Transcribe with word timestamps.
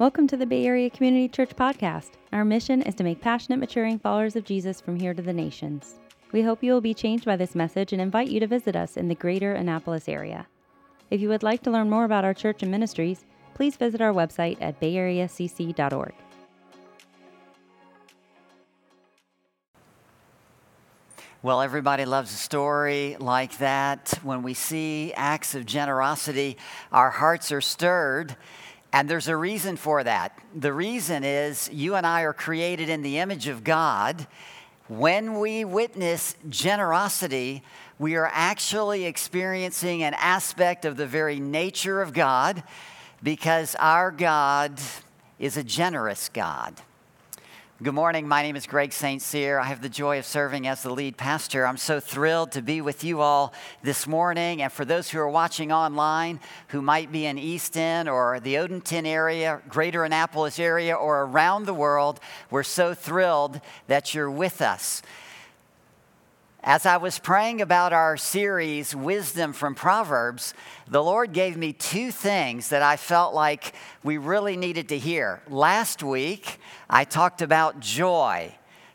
Welcome 0.00 0.28
to 0.28 0.36
the 0.38 0.46
Bay 0.46 0.64
Area 0.64 0.88
Community 0.88 1.28
Church 1.28 1.54
Podcast. 1.54 2.12
Our 2.32 2.42
mission 2.42 2.80
is 2.80 2.94
to 2.94 3.04
make 3.04 3.20
passionate, 3.20 3.58
maturing 3.58 3.98
followers 3.98 4.34
of 4.34 4.46
Jesus 4.46 4.80
from 4.80 4.98
here 4.98 5.12
to 5.12 5.20
the 5.20 5.34
nations. 5.34 6.00
We 6.32 6.40
hope 6.40 6.62
you 6.62 6.72
will 6.72 6.80
be 6.80 6.94
changed 6.94 7.26
by 7.26 7.36
this 7.36 7.54
message 7.54 7.92
and 7.92 8.00
invite 8.00 8.30
you 8.30 8.40
to 8.40 8.46
visit 8.46 8.74
us 8.74 8.96
in 8.96 9.08
the 9.08 9.14
greater 9.14 9.52
Annapolis 9.52 10.08
area. 10.08 10.46
If 11.10 11.20
you 11.20 11.28
would 11.28 11.42
like 11.42 11.62
to 11.64 11.70
learn 11.70 11.90
more 11.90 12.04
about 12.04 12.24
our 12.24 12.32
church 12.32 12.62
and 12.62 12.70
ministries, 12.70 13.26
please 13.52 13.76
visit 13.76 14.00
our 14.00 14.14
website 14.14 14.56
at 14.62 14.80
bayarea.cc.org. 14.80 16.14
Well, 21.42 21.62
everybody 21.62 22.06
loves 22.06 22.32
a 22.32 22.36
story 22.36 23.16
like 23.18 23.58
that. 23.58 24.18
When 24.22 24.42
we 24.42 24.54
see 24.54 25.12
acts 25.14 25.54
of 25.54 25.66
generosity, 25.66 26.56
our 26.90 27.10
hearts 27.10 27.52
are 27.52 27.62
stirred. 27.62 28.36
And 28.92 29.08
there's 29.08 29.28
a 29.28 29.36
reason 29.36 29.76
for 29.76 30.02
that. 30.02 30.38
The 30.54 30.72
reason 30.72 31.22
is 31.22 31.70
you 31.72 31.94
and 31.94 32.06
I 32.06 32.22
are 32.22 32.32
created 32.32 32.88
in 32.88 33.02
the 33.02 33.18
image 33.18 33.46
of 33.46 33.62
God. 33.62 34.26
When 34.88 35.38
we 35.38 35.64
witness 35.64 36.34
generosity, 36.48 37.62
we 37.98 38.16
are 38.16 38.30
actually 38.32 39.04
experiencing 39.04 40.02
an 40.02 40.14
aspect 40.14 40.84
of 40.84 40.96
the 40.96 41.06
very 41.06 41.38
nature 41.38 42.02
of 42.02 42.12
God 42.12 42.64
because 43.22 43.76
our 43.78 44.10
God 44.10 44.80
is 45.38 45.56
a 45.56 45.62
generous 45.62 46.28
God. 46.28 46.74
Good 47.82 47.94
morning. 47.94 48.28
My 48.28 48.42
name 48.42 48.56
is 48.56 48.66
Greg 48.66 48.92
St. 48.92 49.22
Cyr. 49.22 49.58
I 49.58 49.64
have 49.64 49.80
the 49.80 49.88
joy 49.88 50.18
of 50.18 50.26
serving 50.26 50.66
as 50.66 50.82
the 50.82 50.92
lead 50.92 51.16
pastor. 51.16 51.66
I'm 51.66 51.78
so 51.78 51.98
thrilled 51.98 52.52
to 52.52 52.60
be 52.60 52.82
with 52.82 53.02
you 53.04 53.22
all 53.22 53.54
this 53.82 54.06
morning. 54.06 54.60
And 54.60 54.70
for 54.70 54.84
those 54.84 55.08
who 55.08 55.18
are 55.18 55.30
watching 55.30 55.72
online 55.72 56.40
who 56.68 56.82
might 56.82 57.10
be 57.10 57.24
in 57.24 57.38
Easton 57.38 58.06
or 58.06 58.38
the 58.38 58.56
Odenton 58.56 59.06
area, 59.06 59.62
greater 59.66 60.04
Annapolis 60.04 60.58
area, 60.58 60.94
or 60.94 61.22
around 61.22 61.64
the 61.64 61.72
world, 61.72 62.20
we're 62.50 62.64
so 62.64 62.92
thrilled 62.92 63.62
that 63.86 64.14
you're 64.14 64.30
with 64.30 64.60
us. 64.60 65.00
As 66.62 66.84
I 66.84 66.98
was 66.98 67.18
praying 67.18 67.62
about 67.62 67.94
our 67.94 68.18
series, 68.18 68.94
Wisdom 68.94 69.54
from 69.54 69.74
Proverbs, 69.74 70.52
the 70.86 71.02
Lord 71.02 71.32
gave 71.32 71.56
me 71.56 71.72
two 71.72 72.10
things 72.10 72.68
that 72.68 72.82
I 72.82 72.98
felt 72.98 73.34
like 73.34 73.72
we 74.02 74.18
really 74.18 74.58
needed 74.58 74.90
to 74.90 74.98
hear. 74.98 75.40
Last 75.48 76.02
week, 76.02 76.58
I 76.88 77.04
talked 77.04 77.40
about 77.40 77.80
joy. 77.80 78.54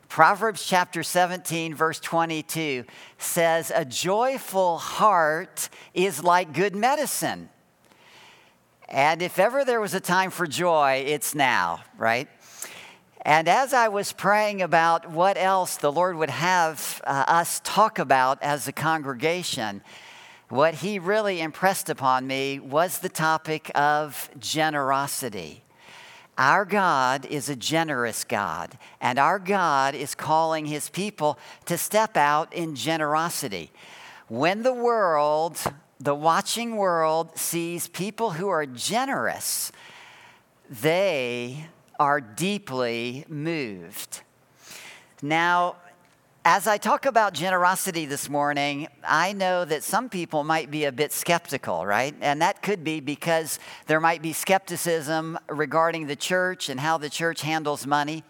Proverbs 0.09 0.63
chapter 0.63 1.02
17, 1.02 1.73
verse 1.73 1.99
22 1.99 2.86
says, 3.17 3.71
A 3.73 3.83
joyful 3.83 4.77
heart 4.77 5.69
is 5.95 6.23
like 6.23 6.53
good 6.53 6.75
medicine. 6.75 7.49
And 8.88 9.23
if 9.23 9.39
ever 9.39 9.66
there 9.66 9.81
was 9.81 9.95
a 9.95 9.99
time 9.99 10.30
for 10.30 10.45
joy, 10.45 11.03
it's 11.08 11.33
now, 11.33 11.81
right? 11.97 12.27
And 13.26 13.48
as 13.48 13.73
I 13.73 13.88
was 13.88 14.14
praying 14.14 14.62
about 14.62 15.09
what 15.09 15.36
else 15.36 15.78
the 15.78 15.92
Lord 15.92 16.16
would 16.16 16.30
have 16.30 17.02
uh, 17.08 17.26
us 17.28 17.59
talk 17.64 17.98
about 17.98 18.38
as 18.44 18.67
a 18.67 18.72
congregation, 18.72 19.82
what 20.50 20.76
He 20.76 21.00
really 21.00 21.42
impressed 21.42 21.90
upon 21.90 22.28
me 22.28 22.59
was 22.59 23.00
the 23.00 23.09
topic 23.09 23.72
of 23.73 24.30
generosity. 24.38 25.64
Our 26.38 26.66
God 26.66 27.26
is 27.26 27.50
a 27.50 27.56
generous 27.56 28.23
God, 28.26 28.78
and 29.02 29.17
our 29.17 29.39
God 29.39 29.95
is 29.95 30.14
calling 30.14 30.67
His 30.67 30.89
people 30.89 31.39
to 31.66 31.80
step 31.80 32.16
out 32.16 32.54
in 32.54 32.76
generosity. 32.76 33.72
When 34.28 34.62
the 34.62 34.73
world, 34.73 35.58
the 36.00 36.14
watching 36.14 36.76
world, 36.76 37.36
sees 37.39 37.88
people 37.88 38.30
who 38.32 38.50
are 38.50 38.67
generous, 38.67 39.72
they 40.70 41.70
are 42.00 42.22
deeply 42.22 43.26
moved. 43.28 44.22
Now, 45.22 45.78
as 46.48 46.67
I 46.67 46.78
talk 46.78 47.08
about 47.08 47.33
generosity 47.33 48.06
this 48.06 48.30
morning, 48.30 48.88
I 49.04 49.33
know 49.33 49.66
that 49.66 49.83
some 49.83 50.10
people 50.10 50.44
might 50.44 50.70
be 50.70 50.86
a 50.86 50.92
bit 50.92 51.11
skeptical, 51.11 51.88
right? 51.88 52.14
And 52.22 52.39
that 52.44 52.61
could 52.61 52.84
be 52.84 53.00
because 53.00 53.58
there 53.88 54.00
might 54.00 54.22
be 54.22 54.32
skepticism 54.32 55.39
regarding 55.50 56.05
the 56.05 56.16
church 56.16 56.70
and 56.70 56.80
how 56.80 57.00
the 57.00 57.10
church 57.10 57.42
handles 57.42 57.88
money. 57.88 58.23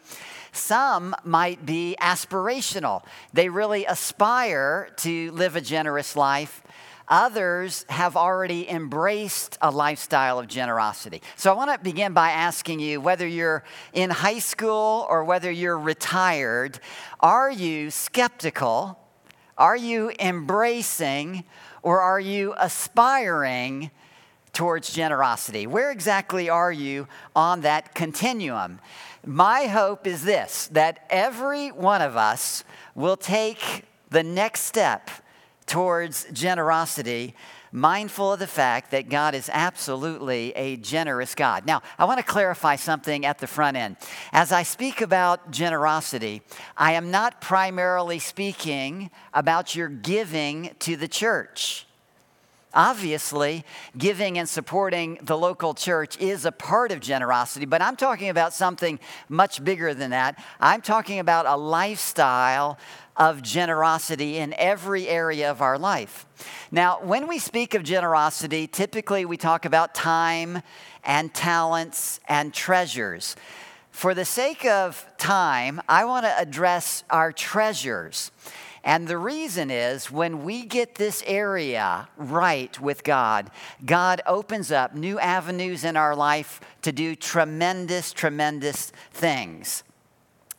Some 0.54 1.14
might 1.26 1.66
be 1.66 1.98
aspirational. 2.00 3.04
They 3.34 3.50
really 3.50 3.84
aspire 3.84 4.92
to 4.98 5.32
live 5.34 5.58
a 5.58 5.62
generous 5.62 6.16
life. 6.16 6.64
Others 7.08 7.86
have 7.90 8.18
already 8.18 8.70
embraced 8.70 9.58
a 9.62 9.70
lifestyle 9.70 10.40
of 10.40 10.48
generosity. 10.48 11.22
So 11.36 11.52
I 11.52 11.56
want 11.56 11.72
to 11.72 11.80
begin 11.84 12.14
by 12.14 12.32
asking 12.32 12.80
you 12.80 13.00
whether 13.00 13.28
you're 13.28 13.64
in 13.94 14.10
high 14.10 14.40
school 14.40 15.06
or 15.10 15.24
whether 15.24 15.52
you're 15.52 15.78
retired, 15.78 16.80
are 17.20 17.52
you 17.52 17.92
skeptical? 17.92 19.00
Are 19.58 19.78
you 19.78 20.12
embracing 20.20 21.44
or 21.84 22.02
are 22.02 22.20
you 22.20 22.56
aspiring 22.58 23.92
towards 24.52 24.92
generosity? 24.92 25.68
Where 25.68 25.92
exactly 25.92 26.50
are 26.50 26.72
you 26.72 27.08
on 27.36 27.62
that 27.62 27.94
continuum? 27.94 28.80
My 29.24 29.68
hope 29.68 30.08
is 30.08 30.24
this 30.24 30.68
that 30.68 31.06
every 31.10 31.70
one 31.70 32.02
of 32.02 32.18
us 32.18 32.64
will 32.96 33.18
take 33.18 33.84
the 34.10 34.24
next 34.24 34.62
step 34.62 35.10
towards 35.68 36.26
generosity, 36.32 37.36
mindful 37.72 38.34
of 38.34 38.40
the 38.40 38.48
fact 38.48 38.92
that 38.92 39.10
God 39.10 39.36
is 39.36 39.50
absolutely 39.52 40.52
a 40.54 40.78
generous 40.78 41.36
God. 41.36 41.66
Now, 41.66 41.82
I 41.98 42.06
want 42.06 42.20
to 42.20 42.26
clarify 42.26 42.78
something 42.78 43.26
at 43.26 43.40
the 43.40 43.48
front 43.48 43.76
end. 43.76 43.98
As 44.32 44.52
I 44.52 44.64
speak 44.64 45.02
about 45.02 45.52
generosity, 45.52 46.42
I 46.78 46.94
am 46.94 47.12
not 47.12 47.42
primarily 47.42 48.20
speaking 48.20 49.10
about 49.34 49.76
your 49.76 49.90
giving 49.90 50.72
to 50.80 50.96
the 50.96 51.08
church. 51.08 51.86
Obviously, 52.74 53.64
giving 53.98 54.38
and 54.38 54.50
supporting 54.50 55.18
the 55.22 55.38
local 55.38 55.74
church 55.74 56.20
is 56.20 56.44
a 56.44 56.52
part 56.52 56.92
of 56.92 57.00
generosity, 57.00 57.66
but 57.66 57.82
I'm 57.82 57.96
talking 57.96 58.28
about 58.28 58.54
something 58.54 59.00
much 59.30 59.64
bigger 59.64 59.94
than 59.94 60.12
that. 60.12 60.44
I'm 60.60 60.82
talking 60.82 61.20
about 61.20 61.46
a 61.46 61.56
lifestyle 61.56 62.78
of 63.18 63.42
generosity 63.42 64.38
in 64.38 64.54
every 64.58 65.08
area 65.08 65.50
of 65.50 65.62
our 65.62 65.78
life. 65.78 66.26
Now, 66.72 67.00
when 67.02 67.28
we 67.28 67.40
speak 67.40 67.74
of 67.74 67.84
generosity, 67.84 68.68
typically 68.68 69.26
we 69.26 69.38
talk 69.38 69.66
about 69.66 69.96
time 69.96 70.62
and 71.04 71.34
talents 71.34 72.20
and 72.28 72.54
treasures. 72.54 73.36
For 73.92 74.14
the 74.14 74.26
sake 74.26 74.66
of 74.66 75.06
time, 75.18 75.82
I 75.88 76.04
want 76.04 76.26
to 76.26 76.40
address 76.40 77.04
our 77.10 77.32
treasures. 77.32 78.32
And 78.84 79.08
the 79.08 79.18
reason 79.18 79.72
is 79.72 80.12
when 80.12 80.44
we 80.44 80.64
get 80.64 80.96
this 80.96 81.24
area 81.26 82.08
right 82.18 82.80
with 82.80 83.04
God, 83.04 83.50
God 83.84 84.22
opens 84.28 84.72
up 84.72 84.94
new 84.94 85.18
avenues 85.20 85.84
in 85.84 85.98
our 85.98 86.16
life 86.16 86.62
to 86.84 86.92
do 86.92 87.16
tremendous, 87.16 88.12
tremendous 88.12 88.92
things. 89.12 89.84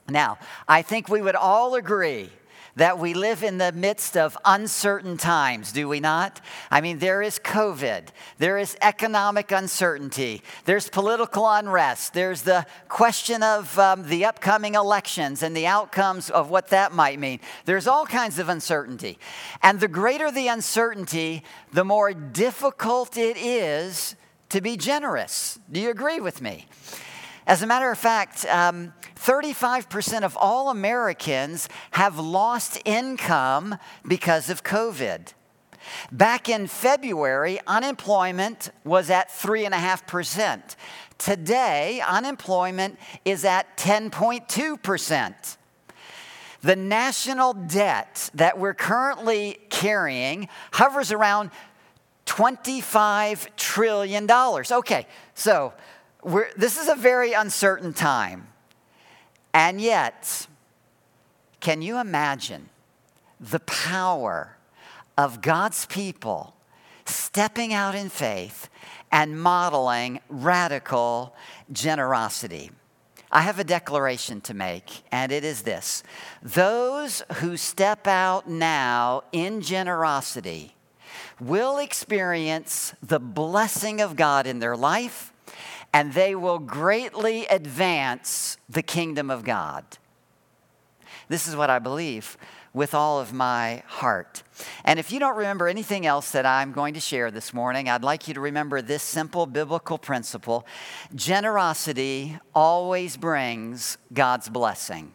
Now, 0.09 0.39
I 0.67 0.83
think 0.83 1.09
we 1.09 1.23
would 1.23 1.37
all 1.37 1.75
agree 1.75 2.31
that 2.77 2.99
we 2.99 3.15
live 3.15 3.43
in 3.43 3.59
the 3.59 3.73
midst 3.73 4.17
of 4.17 4.37
uncertain 4.45 5.17
times, 5.17 5.73
do 5.73 5.89
we 5.89 5.99
not? 5.99 6.41
I 6.71 6.81
mean, 6.81 6.99
there 6.99 7.23
is 7.23 7.39
COVID, 7.39 8.09
there 8.39 8.59
is 8.59 8.77
economic 8.83 9.51
uncertainty, 9.51 10.43
there's 10.67 10.89
political 10.89 11.49
unrest, 11.49 12.13
there's 12.13 12.43
the 12.43 12.67
question 12.89 13.43
of 13.43 13.79
um, 13.79 14.07
the 14.09 14.27
upcoming 14.27 14.75
elections 14.75 15.43
and 15.43 15.57
the 15.57 15.67
outcomes 15.67 16.29
of 16.29 16.51
what 16.51 16.69
that 16.69 16.93
might 16.93 17.19
mean. 17.19 17.41
There's 17.65 17.87
all 17.87 18.05
kinds 18.07 18.39
of 18.39 18.49
uncertainty. 18.49 19.19
And 19.63 19.81
the 19.81 19.89
greater 19.89 20.31
the 20.31 20.49
uncertainty, 20.49 21.43
the 21.73 21.85
more 21.85 22.13
difficult 22.13 23.17
it 23.17 23.39
is 23.39 24.17
to 24.51 24.61
be 24.61 24.77
generous. 24.77 25.59
Do 25.73 25.81
you 25.81 25.91
agree 25.91 26.21
with 26.21 26.43
me? 26.43 26.67
As 27.47 27.63
a 27.63 27.67
matter 27.67 27.93
of 27.93 27.99
fact, 27.99 28.45
um, 28.47 28.93
35% 29.15 30.25
of 30.25 30.37
all 30.37 30.71
Americans 30.71 31.69
have 31.93 32.19
lost 32.19 32.81
income 32.85 33.77
because 34.07 34.51
of 34.51 34.65
COVID. 34.65 35.33
Back 36.11 36.49
in 36.49 36.67
February, 36.67 37.61
unemployment 37.69 38.71
was 38.83 39.11
at 39.11 39.29
3.5%. 39.29 40.75
Today, 41.19 42.03
unemployment 42.07 42.99
is 43.25 43.45
at 43.45 43.77
10.2%. 43.77 45.57
The 46.63 46.77
national 46.77 47.53
debt 47.55 48.29
that 48.35 48.59
we're 48.59 48.75
currently 48.75 49.59
carrying 49.71 50.49
hovers 50.73 51.13
around 51.13 51.53
$25 52.27 53.47
trillion. 53.57 54.29
Okay, 54.29 55.07
so 55.35 55.73
this 56.57 56.79
is 56.79 56.89
a 56.89 56.95
very 56.95 57.33
uncertain 57.33 57.93
time. 57.93 58.49
And 59.55 59.81
yet, 59.81 60.47
can 61.61 61.83
you 61.83 61.99
imagine 61.99 62.69
the 63.41 63.61
power 63.61 64.57
of 65.17 65.41
God's 65.41 65.87
people 65.87 66.55
stepping 67.05 67.73
out 67.73 67.95
in 67.95 68.09
faith 68.09 68.69
and 69.13 69.41
modeling 69.41 70.21
radical 70.29 71.35
generosity. 71.73 72.71
I 73.31 73.43
have 73.43 73.59
a 73.59 73.65
declaration 73.65 74.41
to 74.43 74.55
make, 74.55 75.03
and 75.11 75.33
it 75.33 75.45
is 75.45 75.63
this 75.63 76.03
Those 76.43 77.23
who 77.37 77.57
step 77.57 78.07
out 78.07 78.49
now 78.49 79.23
in 79.33 79.61
generosity 79.61 80.75
will 81.41 81.79
experience 81.79 82.95
the 83.03 83.21
blessing 83.21 84.01
of 84.01 84.17
God 84.17 84.47
in 84.47 84.59
their 84.59 84.77
life, 84.77 85.33
and 85.93 86.13
they 86.13 86.35
will 86.35 86.59
greatly 86.59 87.47
advance 87.47 88.57
the 88.69 88.83
kingdom 88.83 89.31
of 89.31 89.45
God. 89.45 89.85
This 91.29 91.47
is 91.49 91.57
what 91.57 91.71
I 91.71 91.79
believe 91.79 92.37
with 92.77 92.95
all 92.95 93.19
of 93.19 93.33
my 93.33 93.83
heart. 93.87 94.43
And 94.85 94.99
if 94.99 95.11
you 95.11 95.19
don't 95.19 95.37
remember 95.37 95.67
anything 95.67 96.05
else 96.05 96.33
that 96.33 96.45
I'm 96.45 96.73
going 96.73 96.93
to 96.93 97.01
share 97.01 97.31
this 97.31 97.55
morning, 97.55 97.89
I'd 97.89 98.05
like 98.05 98.29
you 98.29 98.35
to 98.35 98.41
remember 98.41 98.83
this 98.83 99.03
simple 99.03 99.47
biblical 99.47 99.97
principle 99.97 100.67
generosity 101.15 102.39
always 102.55 103.17
brings 103.17 103.97
God's 104.13 104.51
blessing. 104.51 105.15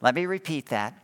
Let 0.00 0.16
me 0.16 0.26
repeat 0.26 0.66
that. 0.66 0.94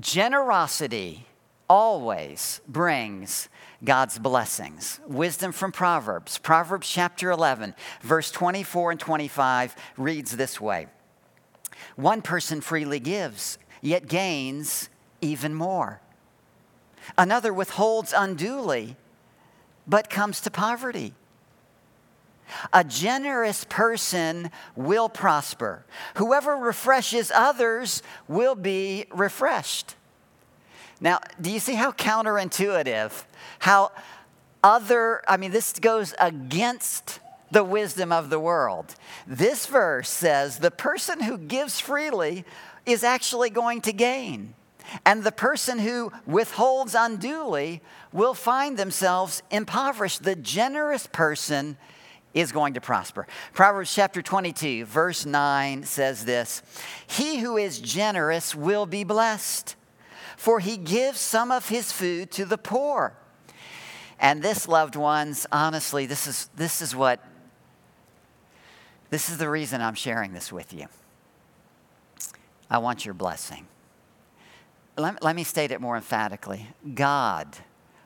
Generosity 0.00 1.26
always 1.70 2.60
brings 2.66 3.48
God's 3.84 4.18
blessings. 4.18 5.00
Wisdom 5.06 5.52
from 5.52 5.70
Proverbs. 5.70 6.38
Proverbs 6.38 6.88
chapter 6.88 7.30
11, 7.30 7.74
verse 8.02 8.30
24 8.30 8.92
and 8.92 9.00
25 9.00 9.76
reads 9.96 10.36
this 10.36 10.60
way 10.60 10.88
One 11.96 12.20
person 12.22 12.60
freely 12.60 12.98
gives 12.98 13.58
yet 13.80 14.08
gains 14.08 14.88
even 15.20 15.54
more. 15.54 16.00
Another 17.16 17.54
withholds 17.54 18.12
unduly, 18.12 18.96
but 19.86 20.10
comes 20.10 20.40
to 20.40 20.50
poverty. 20.50 21.14
A 22.72 22.82
generous 22.82 23.64
person 23.64 24.50
will 24.74 25.08
prosper. 25.08 25.84
Whoever 26.16 26.56
refreshes 26.56 27.30
others 27.34 28.02
will 28.26 28.54
be 28.54 29.06
refreshed. 29.10 29.94
Now, 31.00 31.20
do 31.40 31.50
you 31.50 31.60
see 31.60 31.74
how 31.74 31.92
counterintuitive, 31.92 33.24
how 33.60 33.92
other, 34.62 35.22
I 35.28 35.36
mean, 35.36 35.52
this 35.52 35.72
goes 35.78 36.14
against 36.18 37.20
the 37.50 37.64
wisdom 37.64 38.12
of 38.12 38.30
the 38.30 38.40
world. 38.40 38.94
This 39.26 39.66
verse 39.66 40.10
says 40.10 40.58
the 40.58 40.70
person 40.70 41.22
who 41.22 41.38
gives 41.38 41.80
freely 41.80 42.44
is 42.84 43.04
actually 43.04 43.50
going 43.50 43.80
to 43.82 43.92
gain. 43.92 44.54
And 45.04 45.22
the 45.22 45.32
person 45.32 45.78
who 45.78 46.12
withholds 46.26 46.94
unduly 46.94 47.82
will 48.12 48.34
find 48.34 48.76
themselves 48.76 49.42
impoverished. 49.50 50.22
The 50.22 50.36
generous 50.36 51.06
person 51.06 51.76
is 52.32 52.52
going 52.52 52.74
to 52.74 52.80
prosper. 52.80 53.26
Proverbs 53.52 53.94
chapter 53.94 54.22
22, 54.22 54.86
verse 54.86 55.26
9 55.26 55.84
says 55.84 56.24
this 56.24 56.62
He 57.06 57.38
who 57.38 57.56
is 57.56 57.80
generous 57.80 58.54
will 58.54 58.86
be 58.86 59.04
blessed, 59.04 59.76
for 60.38 60.60
he 60.60 60.76
gives 60.76 61.18
some 61.18 61.50
of 61.50 61.68
his 61.68 61.90
food 61.90 62.30
to 62.30 62.44
the 62.44 62.56
poor. 62.56 63.12
And 64.20 64.40
this, 64.40 64.68
loved 64.68 64.94
ones, 64.94 65.48
honestly, 65.50 66.06
this 66.06 66.28
is, 66.28 66.48
this 66.54 66.80
is 66.80 66.94
what, 66.94 67.20
this 69.10 69.28
is 69.28 69.38
the 69.38 69.50
reason 69.50 69.80
I'm 69.80 69.96
sharing 69.96 70.32
this 70.32 70.52
with 70.52 70.72
you. 70.72 70.86
I 72.70 72.78
want 72.78 73.04
your 73.04 73.14
blessing. 73.14 73.66
Let, 74.96 75.24
let 75.24 75.34
me 75.34 75.42
state 75.42 75.72
it 75.72 75.80
more 75.80 75.96
emphatically 75.96 76.68
God 76.94 77.48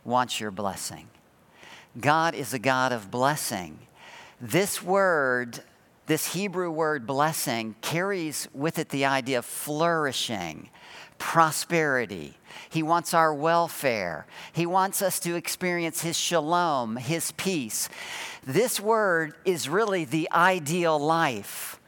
wants 0.03 0.41
your 0.41 0.51
blessing. 0.51 1.09
God 2.01 2.35
is 2.35 2.55
a 2.55 2.59
God 2.59 2.93
of 2.93 3.11
blessing. 3.11 3.79
This 4.41 4.83
word, 4.83 5.61
this 6.07 6.33
Hebrew 6.33 6.71
word 6.71 7.07
blessing, 7.07 7.75
carries 7.83 8.49
with 8.55 8.79
it 8.79 8.89
the 8.89 9.05
idea 9.05 9.39
of 9.39 9.45
flourishing, 9.45 10.71
prosperity. 11.23 12.37
He 12.69 12.83
wants 12.83 13.15
our 13.15 13.33
welfare. 13.33 14.27
He 14.53 14.67
wants 14.67 15.01
us 15.01 15.21
to 15.21 15.37
experience 15.37 16.03
His 16.03 16.19
shalom, 16.19 16.97
His 16.97 17.31
peace. 17.33 17.89
This 18.45 18.81
word 18.81 19.35
is 19.45 19.69
really 19.69 20.05
the 20.05 20.29
ideal 20.33 20.99
life. 20.99 21.81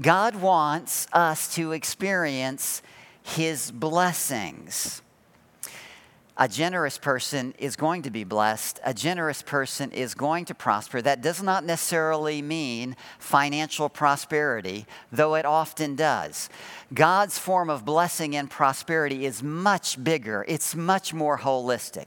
God 0.00 0.36
wants 0.36 1.06
us 1.12 1.54
to 1.54 1.72
experience 1.72 2.80
His 3.22 3.70
blessings. 3.70 5.02
A 6.40 6.46
generous 6.46 6.98
person 6.98 7.52
is 7.58 7.74
going 7.74 8.02
to 8.02 8.10
be 8.10 8.22
blessed. 8.22 8.78
A 8.84 8.94
generous 8.94 9.42
person 9.42 9.90
is 9.90 10.14
going 10.14 10.44
to 10.44 10.54
prosper. 10.54 11.02
That 11.02 11.20
does 11.20 11.42
not 11.42 11.64
necessarily 11.64 12.42
mean 12.42 12.94
financial 13.18 13.88
prosperity, 13.88 14.86
though 15.10 15.34
it 15.34 15.44
often 15.44 15.96
does. 15.96 16.48
God's 16.94 17.38
form 17.38 17.68
of 17.68 17.84
blessing 17.84 18.36
and 18.36 18.48
prosperity 18.48 19.26
is 19.26 19.42
much 19.42 20.02
bigger, 20.02 20.44
it's 20.46 20.76
much 20.76 21.12
more 21.12 21.38
holistic. 21.38 22.06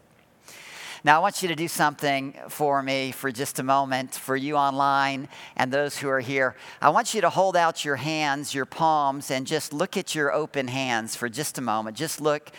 Now, 1.03 1.17
I 1.17 1.19
want 1.19 1.41
you 1.41 1.47
to 1.47 1.55
do 1.55 1.67
something 1.67 2.35
for 2.47 2.83
me 2.83 3.11
for 3.11 3.31
just 3.31 3.57
a 3.57 3.63
moment, 3.63 4.13
for 4.13 4.35
you 4.35 4.55
online 4.55 5.29
and 5.57 5.73
those 5.73 5.97
who 5.97 6.07
are 6.07 6.19
here. 6.19 6.55
I 6.79 6.89
want 6.89 7.15
you 7.15 7.21
to 7.21 7.29
hold 7.29 7.57
out 7.57 7.83
your 7.83 7.95
hands, 7.95 8.53
your 8.53 8.65
palms, 8.65 9.31
and 9.31 9.47
just 9.47 9.73
look 9.73 9.97
at 9.97 10.13
your 10.13 10.31
open 10.31 10.67
hands 10.67 11.15
for 11.15 11.27
just 11.27 11.57
a 11.57 11.61
moment. 11.61 11.97
Just 11.97 12.21
look. 12.21 12.51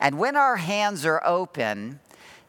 And 0.00 0.18
when 0.18 0.36
our 0.36 0.56
hands 0.56 1.06
are 1.06 1.24
open, 1.24 2.00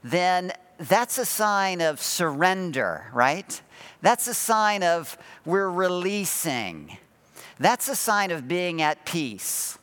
then 0.04 0.54
that's 0.78 1.18
a 1.18 1.26
sign 1.26 1.82
of 1.82 2.02
surrender, 2.02 3.08
right? 3.14 3.62
That's 4.02 4.28
a 4.28 4.34
sign 4.34 4.84
of 4.84 5.18
we're 5.46 5.70
releasing. 5.70 6.98
That's 7.60 7.88
a 7.88 7.96
sign 7.96 8.32
of 8.32 8.48
being 8.48 8.82
at 8.82 9.06
peace. 9.06 9.78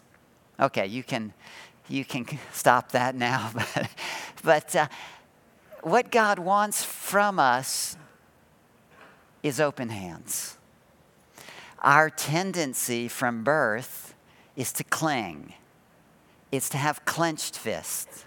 Okay, 0.60 0.86
you 0.86 1.02
can 1.02 1.32
you 1.88 2.04
can 2.04 2.26
stop 2.52 2.92
that 2.92 3.14
now, 3.14 3.50
but 3.54 3.88
but 4.44 4.76
uh, 4.76 4.86
what 5.82 6.10
God 6.10 6.38
wants 6.38 6.84
from 6.84 7.38
us 7.38 7.96
is 9.42 9.60
open 9.60 9.88
hands. 9.88 10.56
Our 11.80 12.10
tendency 12.10 13.08
from 13.08 13.42
birth 13.42 14.14
is 14.54 14.72
to 14.74 14.84
cling, 14.84 15.54
it's 16.52 16.68
to 16.68 16.76
have 16.76 17.04
clenched 17.04 17.58
fists. 17.58 18.26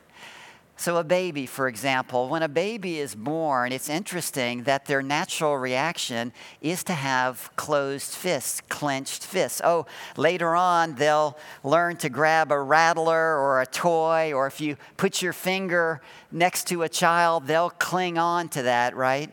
So, 0.77 0.98
a 0.98 1.06
baby, 1.06 1.45
for 1.45 1.69
example, 1.69 2.27
when 2.27 2.44
a 2.44 2.50
baby 2.50 3.00
is 3.00 3.16
born, 3.16 3.72
it's 3.72 3.88
interesting 3.88 4.63
that 4.63 4.86
their 4.86 5.01
natural 5.01 5.57
reaction 5.57 6.33
is 6.60 6.84
to 6.84 6.94
have 6.94 7.50
closed 7.55 8.12
fists, 8.12 8.60
clenched 8.67 9.24
fists. 9.25 9.62
Oh, 9.63 9.86
later 10.17 10.53
on, 10.53 10.96
they'll 10.96 11.38
learn 11.63 11.96
to 11.98 12.10
grab 12.10 12.51
a 12.51 12.60
rattler 12.60 13.38
or 13.39 13.62
a 13.62 13.65
toy, 13.65 14.34
or 14.34 14.48
if 14.48 14.60
you 14.60 14.75
put 14.98 15.22
your 15.22 15.32
finger 15.32 16.01
next 16.29 16.67
to 16.67 16.84
a 16.84 16.89
child, 16.89 17.48
they'll 17.48 17.70
cling 17.70 18.17
on 18.17 18.50
to 18.50 18.63
that, 18.63 18.98
right? 18.98 19.32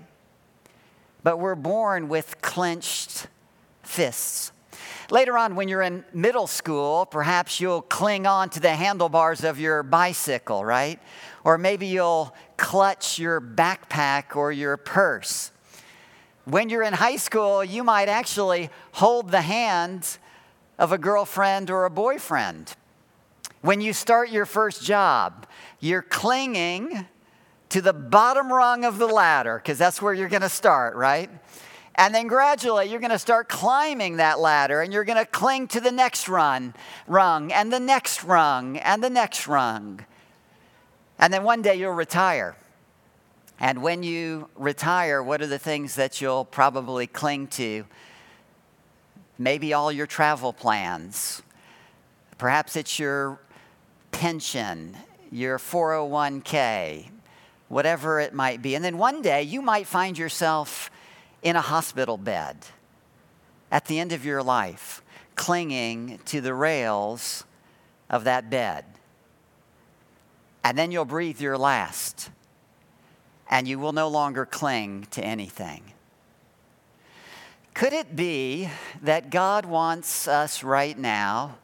But 1.25 1.41
we're 1.41 1.57
born 1.57 2.09
with 2.09 2.41
clenched 2.41 3.27
fists. 3.83 4.53
Later 5.11 5.37
on, 5.37 5.55
when 5.55 5.69
you're 5.69 5.83
in 5.83 6.05
middle 6.13 6.47
school, 6.47 7.07
perhaps 7.07 7.61
you'll 7.61 7.83
cling 7.83 8.27
on 8.27 8.51
to 8.51 8.61
the 8.61 8.75
handlebars 8.75 9.45
of 9.45 9.59
your 9.59 9.83
bicycle, 9.83 10.65
right? 10.65 10.99
Or 11.45 11.59
maybe 11.59 11.87
you'll 11.87 12.35
clutch 12.57 13.19
your 13.19 13.41
backpack 13.41 14.37
or 14.37 14.53
your 14.53 14.77
purse. 14.77 15.51
When 16.45 16.69
you're 16.69 16.83
in 16.83 16.93
high 16.93 17.17
school, 17.17 17.65
you 17.65 17.85
might 17.85 18.09
actually 18.09 18.71
hold 18.93 19.31
the 19.31 19.43
hand 19.43 20.19
of 20.79 20.93
a 20.93 20.99
girlfriend 20.99 21.71
or 21.71 21.85
a 21.85 21.91
boyfriend. 21.91 22.75
When 23.61 23.81
you 23.81 23.93
start 23.93 24.31
your 24.31 24.47
first 24.47 24.83
job, 24.83 25.47
you're 25.79 26.03
clinging 26.03 27.07
to 27.69 27.81
the 27.81 27.93
bottom 27.93 28.53
rung 28.53 28.85
of 28.85 28.99
the 28.99 29.07
ladder 29.07 29.57
because 29.57 29.79
that's 29.79 30.03
where 30.03 30.13
you're 30.13 30.29
going 30.29 30.43
to 30.43 30.49
start, 30.49 30.97
right? 30.97 31.31
And 31.95 32.15
then 32.15 32.27
gradually 32.27 32.87
you're 32.87 33.01
going 33.01 33.11
to 33.11 33.19
start 33.19 33.49
climbing 33.49 34.17
that 34.17 34.41
ladder 34.41 34.81
and 34.81 34.93
you're 34.93 35.05
going 35.05 35.19
to 35.19 35.27
cling 35.27 35.69
to 35.69 35.81
the 35.81 35.93
next 35.93 36.29
run, 36.29 36.75
rung 37.07 37.53
and 37.53 37.73
the 37.73 37.81
next 37.81 38.25
rung 38.25 38.79
and 38.79 39.05
the 39.05 39.11
next 39.11 39.47
rung. 39.47 40.05
And 41.19 41.33
then 41.33 41.45
one 41.45 41.63
day 41.63 41.77
you'll 41.77 41.93
retire. 41.93 42.57
And 43.61 43.83
when 43.83 44.03
you 44.03 44.49
retire, 44.57 45.23
what 45.23 45.41
are 45.43 45.47
the 45.47 45.59
things 45.59 45.95
that 45.95 46.21
you'll 46.21 46.45
probably 46.45 47.07
cling 47.07 47.47
to? 47.49 47.85
Maybe 49.39 49.73
all 49.73 49.93
your 49.93 50.07
travel 50.07 50.53
plans. 50.53 51.43
Perhaps 52.39 52.75
it's 52.75 52.99
your 52.99 53.39
pension, 54.11 54.97
your 55.31 55.59
401k, 55.59 57.09
whatever 57.69 58.19
it 58.19 58.35
might 58.35 58.63
be. 58.63 58.75
And 58.75 58.85
then 58.85 58.99
one 58.99 59.23
day 59.23 59.43
you 59.43 59.63
might 59.63 59.87
find 59.87 60.19
yourself 60.19 60.91
in 61.43 61.57
a 61.57 61.61
hospital 61.61 62.17
bed 62.17 62.57
at 63.71 63.87
the 63.87 63.99
end 63.99 64.13
of 64.13 64.25
your 64.25 64.43
life, 64.43 65.03
clinging 65.35 66.21
to 66.27 66.41
the 66.41 66.55
rails 66.55 67.45
of 68.09 68.25
that 68.25 68.51
bed 68.51 68.85
and 70.65 70.79
then 70.79 70.93
you'll 70.93 71.05
breathe 71.05 71.41
your 71.41 71.59
last. 71.59 72.31
and 73.51 73.69
you 73.69 73.79
will 73.79 73.93
no 73.93 74.09
longer 74.09 74.47
cling 74.47 75.07
to 75.11 75.23
anything. 75.23 75.93
Could 77.75 77.93
it 77.93 78.17
be 78.17 78.71
that 79.03 79.29
God 79.29 79.67
wants 79.67 80.27
us 80.27 80.63
right 80.63 80.99
now 80.99 81.59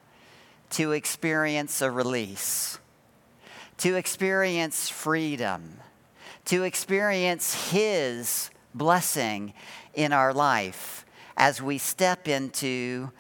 to 0.71 0.93
experience 0.93 1.81
a 1.81 1.91
release, 1.91 2.79
to 3.79 3.95
experience 3.95 4.91
freedom, 4.91 5.79
to 6.45 6.65
experience 6.65 7.71
His 7.71 8.51
blessing 8.79 9.53
in 9.95 10.13
our 10.13 10.33
life 10.33 11.05
as 11.37 11.61
we 11.61 11.79
step 11.79 12.29
into 12.29 13.11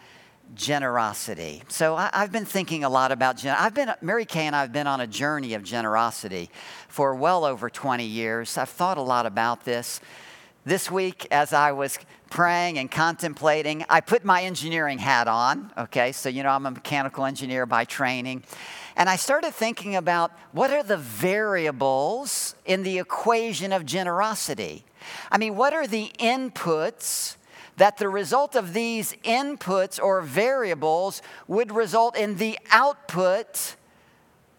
generosity. 0.54 1.62
So 1.68 1.94
I, 1.96 2.10
have 2.12 2.32
been 2.32 2.44
thinking 2.44 2.84
a 2.84 2.88
lot 2.88 3.12
about 3.12 3.36
gen- 3.36 3.56
I've 3.58 3.74
been 3.74 3.92
Mary 4.00 4.24
Kay 4.24 4.46
and 4.46 4.56
I've 4.56 4.72
been 4.72 4.86
on 4.86 5.00
a 5.00 5.06
journey 5.06 5.54
of 5.54 5.62
generosity 5.62 6.50
for 6.88 7.14
well 7.14 7.44
over 7.44 7.68
20 7.68 8.04
years. 8.04 8.56
I've 8.56 8.68
thought 8.68 8.96
a 8.96 9.02
lot 9.02 9.26
about 9.26 9.64
this. 9.64 10.00
This 10.64 10.90
week, 10.90 11.26
as 11.30 11.52
I 11.52 11.72
was 11.72 11.98
praying 12.30 12.78
and 12.78 12.90
contemplating, 12.90 13.84
I 13.88 14.00
put 14.00 14.24
my 14.24 14.42
engineering 14.42 14.98
hat 14.98 15.28
on. 15.28 15.72
Okay, 15.78 16.12
so 16.12 16.28
you 16.28 16.42
know 16.42 16.50
I'm 16.50 16.66
a 16.66 16.70
mechanical 16.70 17.24
engineer 17.24 17.64
by 17.64 17.84
training. 17.84 18.42
And 18.96 19.08
I 19.08 19.16
started 19.16 19.54
thinking 19.54 19.96
about 19.96 20.32
what 20.52 20.70
are 20.70 20.82
the 20.82 20.96
variables 20.96 22.54
in 22.66 22.82
the 22.82 22.98
equation 22.98 23.72
of 23.72 23.86
generosity? 23.86 24.84
I 25.30 25.38
mean, 25.38 25.56
what 25.56 25.72
are 25.72 25.86
the 25.86 26.10
inputs 26.18 27.36
that 27.76 27.98
the 27.98 28.08
result 28.08 28.56
of 28.56 28.72
these 28.72 29.14
inputs 29.24 30.02
or 30.02 30.20
variables 30.20 31.22
would 31.46 31.72
result 31.72 32.16
in 32.16 32.36
the 32.36 32.58
output 32.70 33.76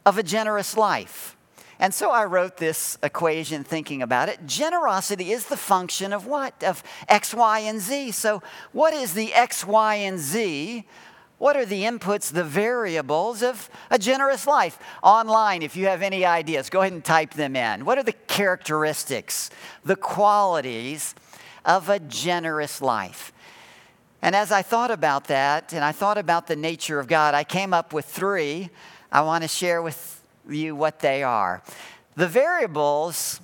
of 0.06 0.18
a 0.18 0.24
generous 0.24 0.77
life? 0.77 1.36
And 1.82 1.94
so 1.94 2.12
I 2.12 2.25
wrote 2.25 2.58
this 2.58 2.98
equation 3.01 3.63
thinking 3.63 4.01
about 4.01 4.27
it. 4.27 4.46
Generosity 4.46 5.32
is 5.32 5.46
the 5.46 5.56
function 5.56 6.12
of 6.12 6.25
what? 6.25 6.62
Of 6.62 6.84
X, 7.08 7.34
Y, 7.34 7.60
and 7.60 7.79
Z. 7.79 8.12
So, 8.12 8.44
what 8.74 8.94
is 8.94 9.13
the 9.13 9.34
X, 9.34 9.65
Y, 9.65 9.96
and 9.96 10.20
Z? 10.20 10.86
What 11.39 11.55
are 11.55 11.65
the 11.65 11.84
inputs, 11.84 12.31
the 12.31 12.43
variables 12.43 13.41
of 13.41 13.69
a 13.89 13.98
generous 13.98 14.46
life? 14.46 14.77
Online, 15.01 15.63
if 15.63 15.75
you 15.75 15.88
have 15.88 16.01
any 16.01 16.25
ideas, 16.25 16.69
go 16.69 16.81
ahead 16.81 16.93
and 16.93 17.03
type 17.03 17.34
them 17.34 17.55
in. 17.55 17.86
What 17.86 17.98
are 17.98 18.03
the 18.03 18.13
characteristics, 18.13 19.50
the 19.84 19.96
qualities 19.96 21.15
of 21.65 21.89
a 21.89 22.00
generous 22.00 22.81
life? 22.81 23.31
And 24.22 24.36
as 24.36 24.51
I 24.51 24.62
thought 24.62 24.91
about 24.91 25.25
that, 25.25 25.72
and 25.72 25.84
I 25.84 25.93
thought 25.93 26.17
about 26.17 26.48
the 26.48 26.58
nature 26.58 27.00
of 27.00 27.08
God, 27.08 27.34
I 27.34 27.46
came 27.46 27.74
up 27.74 27.93
with 27.93 28.05
three 28.05 28.69
I 29.12 29.22
want 29.22 29.43
to 29.43 29.48
share 29.48 29.81
with 29.81 30.22
you 30.48 30.75
what 30.75 31.00
they 31.00 31.24
are. 31.24 31.63
The 32.15 32.27
variables 32.27 33.41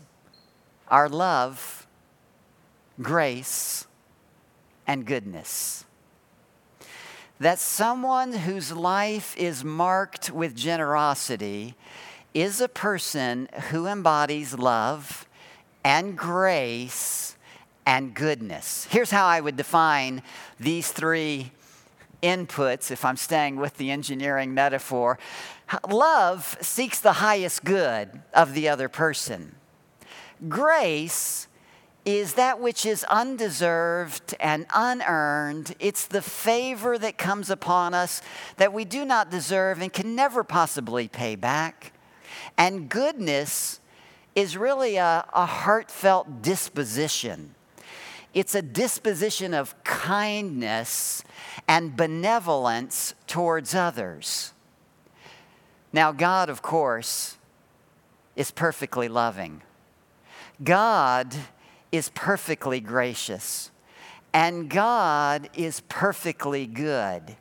are 0.89 1.09
love, 1.09 1.87
grace, 3.01 3.87
and 4.85 5.05
goodness. 5.05 5.84
That 7.39 7.59
someone 7.59 8.31
whose 8.31 8.71
life 8.71 9.35
is 9.37 9.63
marked 9.63 10.31
with 10.31 10.55
generosity 10.55 11.75
is 12.33 12.61
a 12.61 12.69
person 12.69 13.49
who 13.69 13.87
embodies 13.87 14.57
love 14.57 15.27
and 15.83 16.17
grace 16.17 17.35
and 17.85 18.13
goodness. 18.13 18.87
Here's 18.89 19.11
how 19.11 19.25
I 19.25 19.41
would 19.41 19.57
define 19.57 20.23
these 20.59 20.91
three 20.91 21.51
inputs, 22.23 22.89
if 22.89 23.05
I'm 23.05 23.17
staying 23.17 23.57
with 23.57 23.77
the 23.77 23.91
engineering 23.91 24.53
metaphor. 24.53 25.19
Love 25.89 26.57
seeks 26.61 26.99
the 26.99 27.13
highest 27.13 27.63
good 27.63 28.21
of 28.33 28.53
the 28.53 28.69
other 28.69 28.89
person. 28.89 29.55
Grace 30.47 31.47
is 32.05 32.35
that 32.35 32.59
which 32.59 32.85
is 32.85 33.03
undeserved 33.05 34.35
and 34.39 34.67
unearned. 34.73 35.75
It's 35.79 36.05
the 36.05 36.21
favor 36.21 36.99
that 36.99 37.17
comes 37.17 37.49
upon 37.49 37.95
us 37.95 38.21
that 38.57 38.71
we 38.71 38.85
do 38.85 39.03
not 39.03 39.31
deserve 39.31 39.81
and 39.81 39.91
can 39.91 40.15
never 40.15 40.43
possibly 40.43 41.07
pay 41.07 41.35
back. 41.35 41.93
And 42.57 42.87
goodness 42.87 43.79
is 44.35 44.55
really 44.55 44.97
a, 44.97 45.25
a 45.33 45.45
heartfelt 45.47 46.43
disposition. 46.43 47.55
It's 48.35 48.53
a 48.53 48.61
disposition 48.61 49.53
of 49.53 49.81
kindness 49.83 51.23
and 51.67 51.95
benevolence 51.95 53.15
towards 53.25 53.73
others. 53.73 54.53
Now, 55.91 56.11
God, 56.11 56.49
of 56.49 56.61
course, 56.61 57.37
is 58.35 58.51
perfectly 58.51 59.07
loving. 59.07 59.61
God 60.63 61.33
is 61.95 62.09
perfectly 62.09 62.79
gracious. 62.79 63.71
And 64.33 64.69
God 64.69 65.49
is 65.53 65.81
perfectly 65.87 66.65
good. 66.65 67.35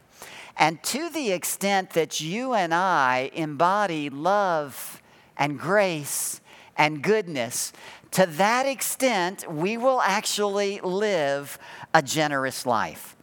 And 0.57 0.83
to 0.85 1.11
the 1.11 1.33
extent 1.33 1.91
that 1.91 2.21
you 2.21 2.55
and 2.55 2.73
I 2.73 3.31
embody 3.35 4.09
love 4.11 5.03
and 5.37 5.59
grace 5.59 6.41
and 6.77 7.03
goodness, 7.03 7.73
to 8.13 8.27
that 8.27 8.67
extent, 8.67 9.51
we 9.53 9.77
will 9.77 10.01
actually 10.01 10.81
live 10.81 11.59
a 11.93 12.03
generous 12.03 12.65
life. 12.65 13.17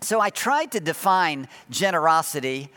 So 0.00 0.20
I 0.20 0.30
tried 0.30 0.72
to 0.72 0.80
define 0.80 1.48
generosity 1.68 2.70